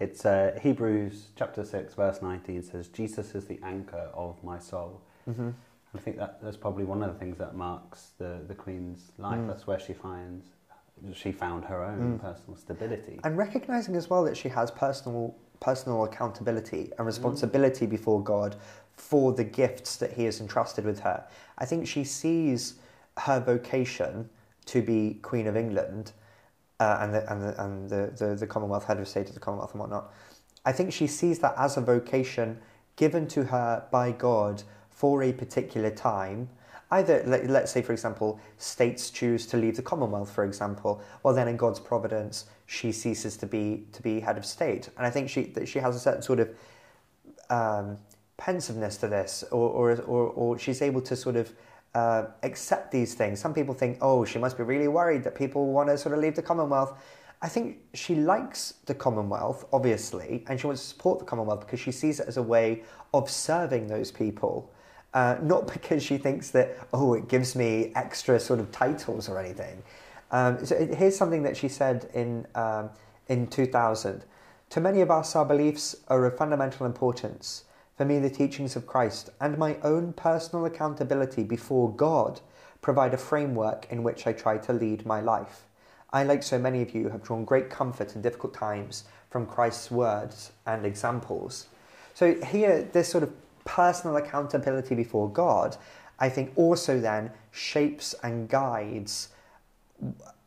It's 0.00 0.26
uh, 0.26 0.58
Hebrews 0.60 1.28
chapter 1.36 1.64
6, 1.64 1.94
verse 1.94 2.22
19 2.22 2.62
says, 2.62 2.88
Jesus 2.88 3.34
is 3.34 3.44
the 3.46 3.60
anchor 3.62 4.10
of 4.14 4.42
my 4.42 4.58
soul. 4.58 5.00
Mm-hmm. 5.28 5.50
I 5.94 5.98
think 5.98 6.16
that 6.16 6.42
that's 6.42 6.56
probably 6.56 6.84
one 6.84 7.02
of 7.02 7.12
the 7.12 7.18
things 7.18 7.38
that 7.38 7.54
marks 7.54 8.10
the, 8.18 8.40
the 8.48 8.54
Queen's 8.54 9.12
life. 9.18 9.38
Mm. 9.38 9.46
That's 9.46 9.66
where 9.66 9.78
she 9.78 9.92
finds, 9.92 10.46
she 11.14 11.32
found 11.32 11.64
her 11.64 11.82
own 11.82 12.18
Mm. 12.18 12.20
personal 12.20 12.56
stability. 12.56 13.20
And 13.24 13.36
recognizing 13.36 13.96
as 13.96 14.08
well 14.08 14.24
that 14.24 14.36
she 14.36 14.48
has 14.50 14.70
personal 14.70 15.34
personal 15.60 16.02
accountability 16.02 16.92
and 16.98 17.06
responsibility 17.06 17.86
before 17.86 18.20
God 18.20 18.56
for 18.94 19.32
the 19.32 19.44
gifts 19.44 19.96
that 19.96 20.12
He 20.12 20.24
has 20.24 20.40
entrusted 20.40 20.84
with 20.84 21.00
her. 21.00 21.24
I 21.56 21.64
think 21.66 21.86
she 21.86 22.02
sees 22.02 22.74
her 23.18 23.38
vocation 23.38 24.28
to 24.66 24.82
be 24.82 25.20
Queen 25.22 25.46
of 25.46 25.56
England 25.56 26.12
uh, 26.80 26.98
and 27.00 27.14
the 27.14 27.32
and 27.32 27.42
the 27.42 27.62
and 27.64 27.90
the, 27.90 28.12
the, 28.16 28.34
the 28.34 28.46
Commonwealth 28.46 28.84
head 28.86 28.98
of 28.98 29.06
state 29.06 29.28
of 29.28 29.34
the 29.34 29.40
Commonwealth 29.40 29.72
and 29.72 29.80
whatnot. 29.80 30.12
I 30.64 30.72
think 30.72 30.92
she 30.92 31.06
sees 31.06 31.38
that 31.40 31.54
as 31.56 31.76
a 31.76 31.80
vocation 31.80 32.58
given 32.96 33.26
to 33.28 33.44
her 33.44 33.84
by 33.92 34.10
God 34.12 34.62
for 34.90 35.22
a 35.22 35.32
particular 35.32 35.90
time. 35.90 36.48
Either, 36.92 37.22
let, 37.26 37.48
let's 37.48 37.72
say, 37.72 37.80
for 37.80 37.92
example, 37.92 38.38
states 38.58 39.08
choose 39.08 39.46
to 39.46 39.56
leave 39.56 39.76
the 39.76 39.82
Commonwealth, 39.82 40.30
for 40.30 40.44
example. 40.44 41.00
Well, 41.22 41.34
then 41.34 41.48
in 41.48 41.56
God's 41.56 41.80
providence, 41.80 42.44
she 42.66 42.92
ceases 42.92 43.36
to 43.38 43.46
be 43.46 43.86
to 43.92 44.02
be 44.02 44.20
head 44.20 44.36
of 44.36 44.44
state, 44.44 44.90
and 44.96 45.06
I 45.06 45.10
think 45.10 45.30
she 45.30 45.44
that 45.54 45.66
she 45.66 45.78
has 45.78 45.96
a 45.96 45.98
certain 45.98 46.22
sort 46.22 46.40
of 46.40 46.50
um, 47.48 47.96
pensiveness 48.36 48.98
to 48.98 49.08
this, 49.08 49.42
or, 49.50 49.70
or 49.70 50.00
or 50.02 50.26
or 50.30 50.58
she's 50.58 50.82
able 50.82 51.00
to 51.00 51.16
sort 51.16 51.36
of 51.36 51.54
uh, 51.94 52.24
accept 52.42 52.90
these 52.90 53.14
things. 53.14 53.40
Some 53.40 53.54
people 53.54 53.74
think, 53.74 53.98
oh, 54.02 54.26
she 54.26 54.38
must 54.38 54.58
be 54.58 54.62
really 54.62 54.88
worried 54.88 55.24
that 55.24 55.34
people 55.34 55.72
want 55.72 55.88
to 55.88 55.96
sort 55.96 56.14
of 56.14 56.20
leave 56.20 56.36
the 56.36 56.42
Commonwealth. 56.42 56.98
I 57.40 57.48
think 57.48 57.78
she 57.94 58.14
likes 58.14 58.74
the 58.84 58.94
Commonwealth, 58.94 59.64
obviously, 59.72 60.44
and 60.46 60.60
she 60.60 60.66
wants 60.66 60.82
to 60.82 60.88
support 60.88 61.18
the 61.18 61.24
Commonwealth 61.24 61.60
because 61.60 61.80
she 61.80 61.90
sees 61.90 62.20
it 62.20 62.28
as 62.28 62.36
a 62.36 62.42
way 62.42 62.84
of 63.12 63.30
serving 63.30 63.88
those 63.88 64.12
people. 64.12 64.71
Uh, 65.14 65.36
not 65.42 65.70
because 65.72 66.02
she 66.02 66.16
thinks 66.16 66.50
that, 66.50 66.76
oh, 66.92 67.14
it 67.14 67.28
gives 67.28 67.54
me 67.54 67.92
extra 67.94 68.40
sort 68.40 68.58
of 68.58 68.72
titles 68.72 69.28
or 69.28 69.38
anything. 69.38 69.82
Um, 70.30 70.64
so 70.64 70.86
here's 70.86 71.16
something 71.16 71.42
that 71.42 71.56
she 71.56 71.68
said 71.68 72.08
in, 72.14 72.46
um, 72.54 72.88
in 73.28 73.46
2000. 73.46 74.24
To 74.70 74.80
many 74.80 75.02
of 75.02 75.10
us, 75.10 75.36
our 75.36 75.44
beliefs 75.44 75.96
are 76.08 76.24
of 76.24 76.38
fundamental 76.38 76.86
importance. 76.86 77.64
For 77.96 78.06
me, 78.06 78.18
the 78.18 78.30
teachings 78.30 78.74
of 78.74 78.86
Christ 78.86 79.28
and 79.38 79.58
my 79.58 79.76
own 79.82 80.14
personal 80.14 80.64
accountability 80.64 81.42
before 81.42 81.92
God 81.94 82.40
provide 82.80 83.12
a 83.12 83.18
framework 83.18 83.86
in 83.90 84.02
which 84.02 84.26
I 84.26 84.32
try 84.32 84.56
to 84.58 84.72
lead 84.72 85.04
my 85.04 85.20
life. 85.20 85.66
I, 86.10 86.24
like 86.24 86.42
so 86.42 86.58
many 86.58 86.80
of 86.80 86.94
you, 86.94 87.10
have 87.10 87.22
drawn 87.22 87.44
great 87.44 87.68
comfort 87.68 88.16
in 88.16 88.22
difficult 88.22 88.54
times 88.54 89.04
from 89.30 89.46
Christ's 89.46 89.90
words 89.90 90.52
and 90.66 90.84
examples. 90.86 91.66
So, 92.14 92.34
here, 92.44 92.82
this 92.92 93.08
sort 93.08 93.24
of 93.24 93.32
personal 93.64 94.16
accountability 94.16 94.94
before 94.94 95.30
God, 95.30 95.76
I 96.18 96.28
think 96.28 96.52
also 96.56 97.00
then 97.00 97.30
shapes 97.50 98.14
and 98.22 98.48
guides 98.48 99.28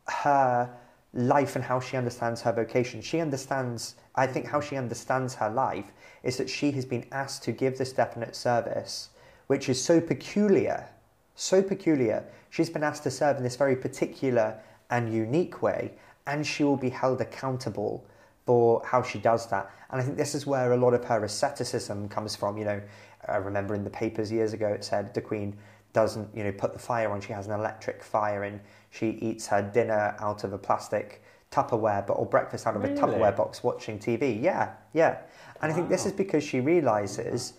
her 0.08 0.70
life 1.12 1.56
and 1.56 1.64
how 1.64 1.80
she 1.80 1.96
understands 1.96 2.42
her 2.42 2.52
vocation. 2.52 3.00
She 3.00 3.20
understands, 3.20 3.96
I 4.14 4.26
think, 4.26 4.46
how 4.46 4.60
she 4.60 4.76
understands 4.76 5.34
her 5.34 5.50
life 5.50 5.92
is 6.22 6.36
that 6.36 6.50
she 6.50 6.70
has 6.72 6.84
been 6.84 7.06
asked 7.12 7.42
to 7.44 7.52
give 7.52 7.78
this 7.78 7.92
definite 7.92 8.36
service, 8.36 9.10
which 9.46 9.68
is 9.68 9.82
so 9.82 10.00
peculiar, 10.00 10.88
so 11.34 11.62
peculiar. 11.62 12.24
She's 12.50 12.70
been 12.70 12.82
asked 12.82 13.02
to 13.04 13.10
serve 13.10 13.36
in 13.36 13.42
this 13.42 13.56
very 13.56 13.76
particular 13.76 14.58
and 14.90 15.12
unique 15.12 15.62
way, 15.62 15.92
and 16.26 16.46
she 16.46 16.64
will 16.64 16.76
be 16.76 16.90
held 16.90 17.20
accountable 17.20 18.04
for 18.46 18.80
how 18.84 19.02
she 19.02 19.18
does 19.18 19.48
that. 19.48 19.70
And 19.90 20.00
I 20.00 20.04
think 20.04 20.16
this 20.16 20.34
is 20.34 20.46
where 20.46 20.72
a 20.72 20.76
lot 20.76 20.94
of 20.94 21.04
her 21.04 21.24
asceticism 21.24 22.08
comes 22.08 22.34
from. 22.34 22.56
You 22.56 22.64
know, 22.64 22.82
I 23.28 23.36
remember 23.36 23.74
in 23.74 23.84
the 23.84 23.90
papers 23.90 24.32
years 24.32 24.52
ago 24.52 24.68
it 24.68 24.84
said 24.84 25.12
the 25.12 25.20
Queen 25.20 25.56
doesn't, 25.92 26.28
you 26.34 26.44
know, 26.44 26.52
put 26.52 26.72
the 26.72 26.78
fire 26.78 27.10
on. 27.10 27.20
She 27.20 27.32
has 27.32 27.46
an 27.46 27.52
electric 27.52 28.02
fire, 28.02 28.44
and 28.44 28.60
she 28.90 29.10
eats 29.10 29.46
her 29.48 29.62
dinner 29.62 30.14
out 30.20 30.44
of 30.44 30.52
a 30.52 30.58
plastic 30.58 31.22
Tupperware, 31.50 32.06
but 32.06 32.14
or 32.14 32.26
breakfast 32.26 32.66
out 32.66 32.76
of 32.76 32.84
a 32.84 32.88
Tupperware 32.88 33.34
box, 33.34 33.62
watching 33.62 33.98
TV. 33.98 34.40
Yeah, 34.42 34.74
yeah. 34.92 35.18
And 35.62 35.72
I 35.72 35.74
think 35.74 35.88
this 35.88 36.04
is 36.06 36.12
because 36.12 36.44
she 36.44 36.60
realizes 36.60 37.54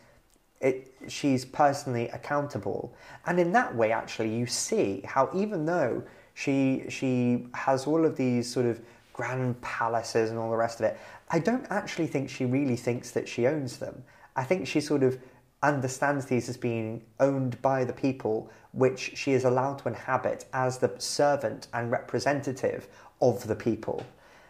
it, 0.62 0.94
she's 1.08 1.46
personally 1.46 2.10
accountable. 2.10 2.94
And 3.26 3.40
in 3.40 3.52
that 3.54 3.76
way, 3.76 3.92
actually, 3.92 4.36
you 4.36 4.46
see 4.46 5.02
how 5.06 5.30
even 5.34 5.66
though 5.66 6.04
she, 6.34 6.86
she 6.90 7.48
has 7.54 7.88
all 7.88 8.06
of 8.06 8.16
these 8.16 8.52
sort 8.52 8.68
of 8.68 8.80
grand 9.18 9.60
palaces 9.62 10.30
and 10.30 10.40
all 10.40 10.52
the 10.52 10.56
rest 10.56 10.80
of 10.80 10.86
it, 10.86 11.00
I 11.30 11.40
don't 11.40 11.66
actually 11.72 12.08
think 12.08 12.30
she 12.30 12.46
really 12.46 12.78
thinks 12.78 13.12
that 13.12 13.28
she 13.28 13.48
owns 13.48 13.78
them. 13.78 14.04
I 14.36 14.44
think 14.44 14.68
she 14.68 14.80
sort 14.80 15.02
of 15.02 15.20
understands 15.64 16.28
these 16.28 16.48
as 16.48 16.56
being 16.56 17.04
owned 17.20 17.60
by 17.64 17.84
the 17.84 17.92
people 17.92 18.50
which 18.74 19.18
she 19.18 19.34
is 19.34 19.44
allowed 19.44 19.80
to 19.80 19.88
inhabit 19.88 20.46
as 20.54 20.78
the 20.78 20.94
servant 21.00 21.68
and 21.74 21.92
representative 21.92 22.88
of 23.20 23.46
the 23.48 23.56
people. 23.56 24.06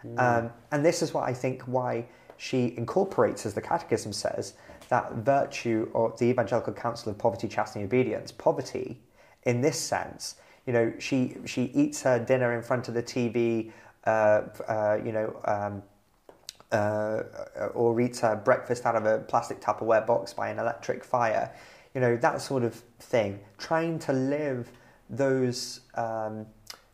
Mm. 0.05 0.19
Um, 0.19 0.51
and 0.73 0.85
this 0.85 1.01
is 1.01 1.13
what 1.13 1.23
I 1.23 1.33
think 1.33 1.61
why 1.61 2.05
she 2.35 2.73
incorporates, 2.77 3.45
as 3.45 3.53
the 3.53 3.61
Catechism 3.61 4.11
says, 4.11 4.53
that 4.89 5.13
virtue 5.13 5.89
of 5.95 6.19
the 6.19 6.25
Evangelical 6.25 6.73
Counsel 6.73 7.11
of 7.11 7.17
Poverty, 7.17 7.47
Chastity, 7.47 7.83
and 7.83 7.91
Obedience. 7.91 8.33
Poverty, 8.33 8.99
in 9.43 9.61
this 9.61 9.79
sense, 9.79 10.35
you 10.65 10.73
know, 10.73 10.93
she 10.99 11.37
she 11.45 11.63
eats 11.73 12.01
her 12.03 12.19
dinner 12.19 12.53
in 12.53 12.61
front 12.61 12.89
of 12.89 12.93
the 12.93 13.01
TV, 13.01 13.71
you 15.03 15.11
know, 15.11 15.39
um, 15.45 15.83
uh, 16.71 17.23
or 17.73 17.99
eats 18.01 18.19
her 18.19 18.35
breakfast 18.35 18.85
out 18.85 18.95
of 18.95 19.05
a 19.05 19.19
plastic 19.19 19.61
Tupperware 19.61 20.05
box 20.05 20.33
by 20.33 20.49
an 20.49 20.59
electric 20.59 21.03
fire, 21.03 21.53
you 21.93 22.01
know, 22.01 22.17
that 22.17 22.41
sort 22.41 22.63
of 22.63 22.75
thing. 22.99 23.39
Trying 23.57 23.99
to 23.99 24.13
live 24.13 24.71
those, 25.09 25.81
um, 25.95 26.45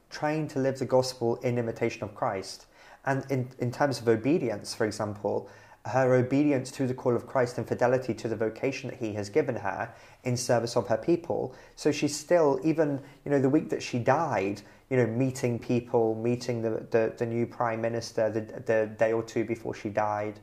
trying 0.09 0.47
to 0.49 0.59
live 0.59 0.77
the 0.77 0.85
gospel 0.85 1.37
in 1.37 1.57
imitation 1.57 2.03
of 2.03 2.13
Christ. 2.13 2.67
And 3.05 3.25
in, 3.29 3.49
in 3.59 3.71
terms 3.71 3.99
of 3.99 4.07
obedience, 4.07 4.73
for 4.73 4.85
example, 4.85 5.49
her 5.85 6.15
obedience 6.15 6.71
to 6.71 6.87
the 6.87 6.93
call 6.93 7.15
of 7.15 7.27
Christ 7.27 7.57
and 7.57 7.67
fidelity 7.67 8.13
to 8.13 8.27
the 8.29 8.35
vocation 8.35 8.89
that 8.89 8.99
he 8.99 9.13
has 9.13 9.29
given 9.29 9.55
her 9.55 9.93
in 10.23 10.37
service 10.37 10.77
of 10.77 10.87
her 10.87 10.97
people. 10.97 11.53
So 11.75 11.91
she's 11.91 12.15
still, 12.15 12.59
even, 12.63 13.01
you 13.25 13.31
know, 13.31 13.39
the 13.39 13.49
week 13.49 13.69
that 13.69 13.83
she 13.83 13.99
died, 13.99 14.61
you 14.89 14.95
know, 14.95 15.07
meeting 15.07 15.59
people, 15.59 16.15
meeting 16.15 16.61
the, 16.61 16.85
the, 16.91 17.13
the 17.17 17.25
new 17.25 17.45
prime 17.45 17.81
minister 17.81 18.29
the, 18.29 18.41
the 18.61 18.95
day 18.97 19.11
or 19.11 19.23
two 19.23 19.43
before 19.43 19.73
she 19.73 19.89
died, 19.89 20.39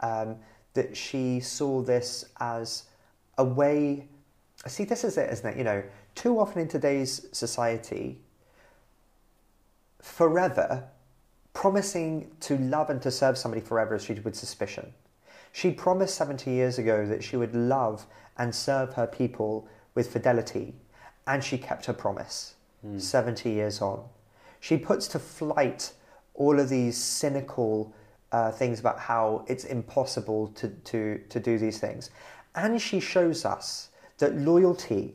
um, 0.00 0.36
that 0.74 0.94
she 0.94 1.40
saw 1.40 1.80
this 1.80 2.26
as 2.40 2.84
a 3.38 3.44
way. 3.44 4.06
See, 4.66 4.84
this 4.84 5.04
is 5.04 5.16
it, 5.16 5.32
isn't 5.32 5.54
it? 5.54 5.56
You 5.56 5.64
know, 5.64 5.82
too 6.14 6.38
often 6.38 6.60
in 6.60 6.68
today's 6.68 7.26
society, 7.32 8.18
forever 10.02 10.84
promising 11.54 12.30
to 12.40 12.56
love 12.58 12.90
and 12.90 13.00
to 13.02 13.10
serve 13.10 13.36
somebody 13.38 13.60
forever 13.60 13.94
is 13.94 14.04
treated 14.04 14.24
with 14.24 14.34
suspicion. 14.34 14.92
She 15.52 15.70
promised 15.70 16.14
70 16.16 16.50
years 16.50 16.78
ago 16.78 17.06
that 17.06 17.22
she 17.22 17.36
would 17.36 17.54
love 17.54 18.06
and 18.38 18.54
serve 18.54 18.94
her 18.94 19.06
people 19.06 19.68
with 19.94 20.10
fidelity, 20.10 20.74
and 21.26 21.44
she 21.44 21.58
kept 21.58 21.86
her 21.86 21.92
promise 21.92 22.54
mm. 22.86 23.00
70 23.00 23.50
years 23.50 23.82
on. 23.82 24.02
She 24.60 24.76
puts 24.78 25.08
to 25.08 25.18
flight 25.18 25.92
all 26.34 26.58
of 26.58 26.68
these 26.68 26.96
cynical 26.96 27.94
uh, 28.30 28.50
things 28.50 28.80
about 28.80 28.98
how 28.98 29.44
it's 29.46 29.64
impossible 29.64 30.48
to, 30.48 30.68
to, 30.68 31.20
to 31.28 31.40
do 31.40 31.58
these 31.58 31.78
things. 31.78 32.10
And 32.54 32.80
she 32.80 33.00
shows 33.00 33.44
us 33.44 33.90
that 34.18 34.36
loyalty, 34.36 35.14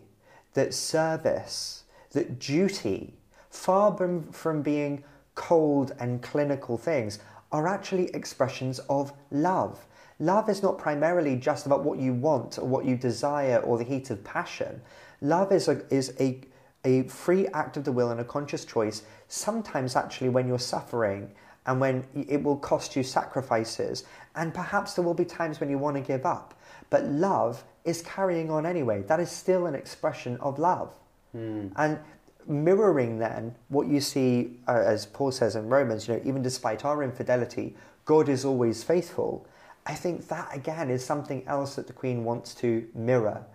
that 0.53 0.73
service, 0.73 1.83
that 2.11 2.39
duty, 2.39 3.13
far 3.49 3.95
from, 3.97 4.31
from 4.31 4.61
being 4.61 5.03
cold 5.37 5.93
and 5.99 6.21
clinical 6.21 6.77
things 6.77 7.19
are 7.51 7.67
actually 7.67 8.09
expressions 8.13 8.79
of 8.89 9.13
love. 9.31 9.85
Love 10.19 10.49
is 10.49 10.63
not 10.63 10.77
primarily 10.77 11.35
just 11.35 11.67
about 11.67 11.83
what 11.83 11.99
you 11.99 12.11
want 12.11 12.57
or 12.57 12.67
what 12.67 12.83
you 12.83 12.97
desire 12.97 13.59
or 13.59 13.77
the 13.77 13.83
heat 13.83 14.09
of 14.09 14.21
passion. 14.23 14.81
Love 15.21 15.51
is 15.51 15.67
a, 15.67 15.81
is 15.93 16.13
a, 16.19 16.41
a 16.83 17.03
free 17.03 17.47
act 17.53 17.77
of 17.77 17.85
the 17.85 17.91
will 17.91 18.09
and 18.09 18.19
a 18.19 18.23
conscious 18.23 18.65
choice, 18.65 19.03
sometimes 19.27 19.95
actually 19.95 20.29
when 20.29 20.47
you're 20.47 20.59
suffering 20.59 21.31
and 21.67 21.79
when 21.79 22.03
it 22.15 22.41
will 22.41 22.57
cost 22.57 22.95
you 22.95 23.03
sacrifices. 23.03 24.05
And 24.35 24.53
perhaps 24.53 24.95
there 24.95 25.05
will 25.05 25.13
be 25.13 25.25
times 25.25 25.59
when 25.59 25.69
you 25.69 25.77
want 25.77 25.95
to 25.97 26.01
give 26.01 26.25
up. 26.25 26.59
But 26.89 27.05
love 27.05 27.63
is 27.85 28.01
carrying 28.01 28.49
on 28.49 28.65
anyway. 28.65 29.03
That 29.03 29.19
is 29.19 29.29
still 29.29 29.67
an 29.67 29.75
expression 29.75 30.37
of 30.37 30.57
love. 30.57 30.93
Mm. 31.35 31.73
And 31.75 31.99
mirroring 32.47 33.19
then 33.19 33.55
what 33.69 33.87
you 33.87 34.01
see, 34.01 34.59
uh, 34.67 34.83
as 34.85 35.05
Paul 35.05 35.31
says 35.31 35.55
in 35.55 35.69
Romans, 35.69 36.07
you 36.07 36.15
know, 36.15 36.21
even 36.25 36.41
despite 36.41 36.85
our 36.85 37.03
infidelity, 37.03 37.75
God 38.05 38.29
is 38.29 38.45
always 38.45 38.83
faithful. 38.83 39.45
I 39.85 39.93
think 39.93 40.27
that 40.27 40.53
again 40.53 40.89
is 40.89 41.05
something 41.05 41.45
else 41.47 41.75
that 41.75 41.87
the 41.87 41.93
Queen 41.93 42.23
wants 42.23 42.53
to 42.55 42.87
mirror. 42.93 43.45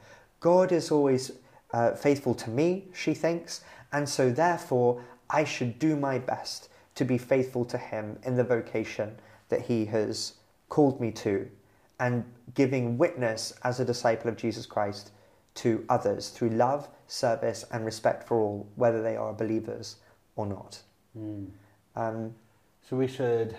God 0.41 0.73
is 0.73 0.91
always 0.91 1.33
uh, 1.73 1.93
faithful 1.93 2.35
to 2.35 2.51
me, 2.51 2.89
she 2.93 3.15
thinks, 3.15 3.63
and 3.93 4.09
so 4.09 4.31
therefore 4.31 5.03
I 5.31 5.45
should 5.45 5.79
do 5.79 5.97
my 5.97 6.19
best 6.19 6.69
to 6.95 7.05
be 7.05 7.19
faithful 7.19 7.65
to 7.67 7.79
Him 7.79 8.19
in 8.25 8.37
the 8.37 8.45
vocation 8.45 9.17
that 9.49 9.63
He 9.63 9.87
has 9.87 10.35
called 10.69 11.01
me 11.01 11.11
to, 11.13 11.49
and 12.01 12.25
giving 12.55 12.99
witness 12.99 13.53
as 13.63 13.81
a 13.81 13.85
disciple 13.85 14.29
of 14.29 14.37
Jesus 14.37 14.67
Christ 14.67 15.11
to 15.55 15.85
others 15.89 16.31
through 16.31 16.51
love, 16.51 16.89
service, 17.13 17.67
and 17.71 17.85
respect 17.85 18.27
for 18.27 18.41
all, 18.41 18.67
whether 18.77 19.03
they 19.03 19.17
are 19.17 19.35
believers 19.35 19.97
or 20.35 20.47
not. 20.47 20.81
Mm. 21.17 21.49
Um, 21.95 22.35
so 22.89 22.97
we 22.97 23.07
should 23.07 23.55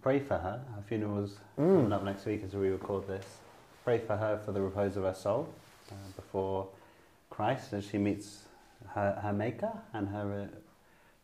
pray 0.00 0.20
for 0.20 0.38
her. 0.38 0.62
Her 0.74 0.82
funeral's 0.88 1.38
mm. 1.58 1.76
coming 1.76 1.92
up 1.92 2.02
next 2.02 2.24
week 2.24 2.42
as 2.44 2.54
we 2.54 2.68
record 2.68 3.06
this. 3.06 3.26
Pray 3.84 3.98
for 3.98 4.16
her 4.16 4.40
for 4.44 4.52
the 4.52 4.62
repose 4.62 4.96
of 4.96 5.04
her 5.04 5.12
soul 5.12 5.52
uh, 5.92 5.94
before 6.16 6.66
Christ 7.28 7.74
as 7.74 7.86
she 7.86 7.98
meets 7.98 8.44
her, 8.94 9.20
her 9.22 9.34
Maker 9.34 9.72
and 9.92 10.08
her, 10.08 10.48
uh, 10.50 10.56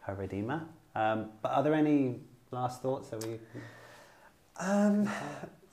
her 0.01 0.15
Redeemer. 0.15 0.63
Um, 0.95 1.31
but 1.41 1.53
are 1.53 1.63
there 1.63 1.75
any 1.75 2.21
last 2.51 2.83
thoughts 2.83 3.09
that 3.09 3.25
we? 3.25 3.39
Um, 4.59 5.09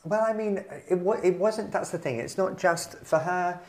well, 0.05 0.23
I 0.25 0.31
mean, 0.31 0.63
it, 0.87 1.01
it 1.23 1.37
wasn't. 1.37 1.71
That's 1.71 1.91
the 1.91 1.97
thing. 1.97 2.19
It's 2.19 2.37
not 2.37 2.57
just 2.57 2.97
for 2.99 3.19
her. 3.19 3.59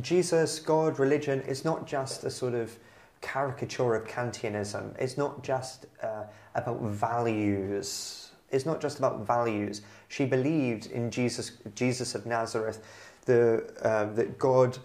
Jesus, 0.00 0.58
God, 0.58 0.98
religion 0.98 1.42
is 1.42 1.64
not 1.64 1.86
just 1.86 2.24
a 2.24 2.30
sort 2.30 2.54
of 2.54 2.78
caricature 3.20 3.94
of 3.94 4.06
Kantianism. 4.06 4.94
It's 4.98 5.18
not 5.18 5.42
just 5.42 5.86
uh, 6.02 6.24
about 6.54 6.80
values. 6.82 8.32
It's 8.50 8.66
not 8.66 8.80
just 8.80 8.98
about 8.98 9.26
values. 9.26 9.82
She 10.08 10.24
believed 10.24 10.86
in 10.86 11.10
Jesus, 11.10 11.52
Jesus 11.74 12.14
of 12.14 12.26
Nazareth, 12.26 12.84
the, 13.24 13.70
uh, 13.82 14.12
that 14.14 14.38
God, 14.38 14.78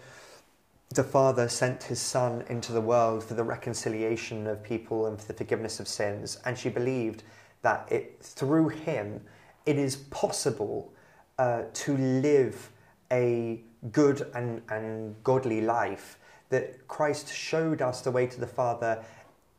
the 0.90 1.04
Father, 1.04 1.48
sent 1.48 1.82
His 1.84 2.00
Son 2.00 2.44
into 2.48 2.72
the 2.72 2.80
world 2.80 3.24
for 3.24 3.34
the 3.34 3.44
reconciliation 3.44 4.46
of 4.46 4.62
people 4.62 5.06
and 5.06 5.20
for 5.20 5.26
the 5.26 5.34
forgiveness 5.34 5.80
of 5.80 5.88
sins. 5.88 6.38
And 6.44 6.56
she 6.56 6.68
believed 6.68 7.22
that 7.62 7.90
it, 7.90 8.18
through 8.20 8.68
Him, 8.68 9.22
it 9.66 9.76
is 9.78 9.96
possible 9.96 10.92
uh, 11.38 11.62
to 11.72 11.96
live 11.96 12.70
a 13.10 13.60
good 13.92 14.30
and, 14.34 14.62
and 14.68 15.14
godly 15.24 15.60
life, 15.60 16.18
that 16.50 16.86
Christ 16.88 17.32
showed 17.32 17.82
us 17.82 18.00
the 18.00 18.10
way 18.10 18.26
to 18.26 18.40
the 18.40 18.46
Father 18.46 19.04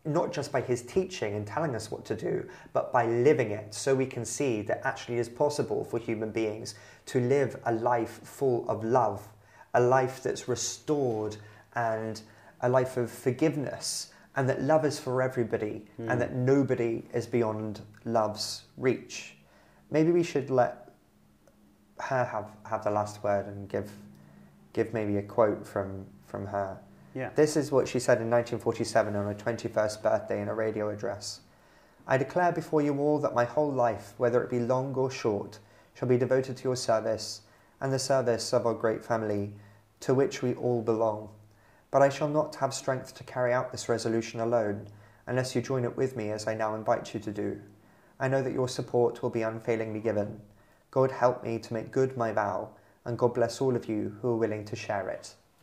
not 0.06 0.32
just 0.32 0.52
by 0.52 0.62
his 0.62 0.82
teaching 0.82 1.36
and 1.36 1.46
telling 1.46 1.76
us 1.76 1.92
what 1.92 2.06
to 2.06 2.16
do, 2.16 2.48
but 2.74 2.92
by 2.94 3.06
living 3.06 3.52
it, 3.52 3.74
so 3.74 3.94
we 3.94 4.06
can 4.06 4.24
see 4.26 4.62
that 4.62 4.82
actually 4.86 5.18
it 5.18 5.20
is 5.20 5.30
possible 5.30 5.84
for 5.84 6.00
human 6.00 6.32
beings 6.32 6.76
to 7.06 7.20
live 7.20 7.60
a 7.66 7.74
life 7.74 8.22
full 8.24 8.68
of 8.70 8.84
love, 8.84 9.28
a 9.74 9.80
life 9.80 10.24
that's 10.24 10.48
restored 10.48 11.36
and 11.76 12.22
a 12.62 12.70
life 12.70 12.98
of 12.98 13.12
forgiveness, 13.12 14.12
and 14.36 14.48
that 14.48 14.62
love 14.62 14.86
is 14.86 15.00
for 15.00 15.22
everybody, 15.22 15.86
mm. 16.00 16.10
and 16.10 16.14
hmm. 16.14 16.20
that 16.20 16.34
nobody 16.34 17.04
is 17.14 17.28
beyond 17.28 17.82
love's 18.06 18.64
reach. 18.78 19.36
Maybe 19.92 20.12
we 20.12 20.24
should 20.24 20.50
let 20.50 20.92
her 22.00 22.24
have, 22.24 22.52
have 22.70 22.84
the 22.84 22.92
last 22.92 23.24
word 23.24 23.48
and 23.48 23.68
give 23.68 23.92
give 24.84 24.94
maybe 24.94 25.18
a 25.18 25.22
quote 25.22 25.68
from, 25.68 26.06
from 26.26 26.48
her. 26.48 26.80
Yeah. 27.14 27.32
This 27.36 27.58
is 27.58 27.70
what 27.70 27.88
she 27.88 28.00
said 28.00 28.22
in 28.22 28.30
1947 28.30 29.14
on 29.14 29.26
her 29.26 29.34
21st 29.34 30.02
birthday 30.02 30.42
in 30.42 30.48
a 30.48 30.54
radio 30.54 30.90
address. 30.90 31.42
I 32.08 32.18
declare 32.18 32.54
before 32.54 32.82
you 32.82 32.98
all 32.98 33.20
that 33.20 33.36
my 33.36 33.44
whole 33.44 33.72
life, 33.72 34.14
whether 34.18 34.42
it 34.42 34.50
be 34.50 34.60
long 34.60 34.96
or 34.96 35.12
short, 35.12 35.60
shall 35.96 36.08
be 36.08 36.18
devoted 36.18 36.56
to 36.58 36.64
your 36.64 36.78
service 36.78 37.42
and 37.82 37.92
the 37.92 38.00
service 38.00 38.54
of 38.54 38.66
our 38.66 38.74
great 38.74 39.04
family, 39.04 39.54
to 40.00 40.14
which 40.14 40.42
we 40.42 40.54
all 40.54 40.82
belong. 40.82 41.30
But 41.92 42.02
I 42.02 42.08
shall 42.08 42.30
not 42.30 42.56
have 42.56 42.74
strength 42.74 43.14
to 43.16 43.24
carry 43.26 43.52
out 43.52 43.72
this 43.72 43.90
resolution 43.90 44.40
alone, 44.40 44.88
unless 45.28 45.56
you 45.56 45.62
join 45.62 45.84
it 45.84 45.98
with 45.98 46.16
me 46.16 46.32
as 46.32 46.48
I 46.48 46.54
now 46.54 46.74
invite 46.74 47.14
you 47.14 47.20
to 47.20 47.32
do. 47.32 47.60
I 48.18 48.30
know 48.30 48.42
that 48.42 48.54
your 48.54 48.70
support 48.70 49.22
will 49.22 49.30
be 49.30 49.42
unfailingly 49.42 50.00
given. 50.00 50.40
God 50.90 51.12
help 51.12 51.44
me 51.44 51.60
to 51.60 51.74
make 51.74 51.92
good 51.92 52.16
my 52.16 52.32
vow 52.32 52.70
and 53.06 53.18
God 53.18 53.34
bless 53.34 53.62
all 53.62 53.76
of 53.76 53.88
you 53.88 54.18
who 54.22 54.30
are 54.30 54.38
willing 54.38 54.66
to 54.66 54.76
share 54.76 55.10
it. 55.10 55.34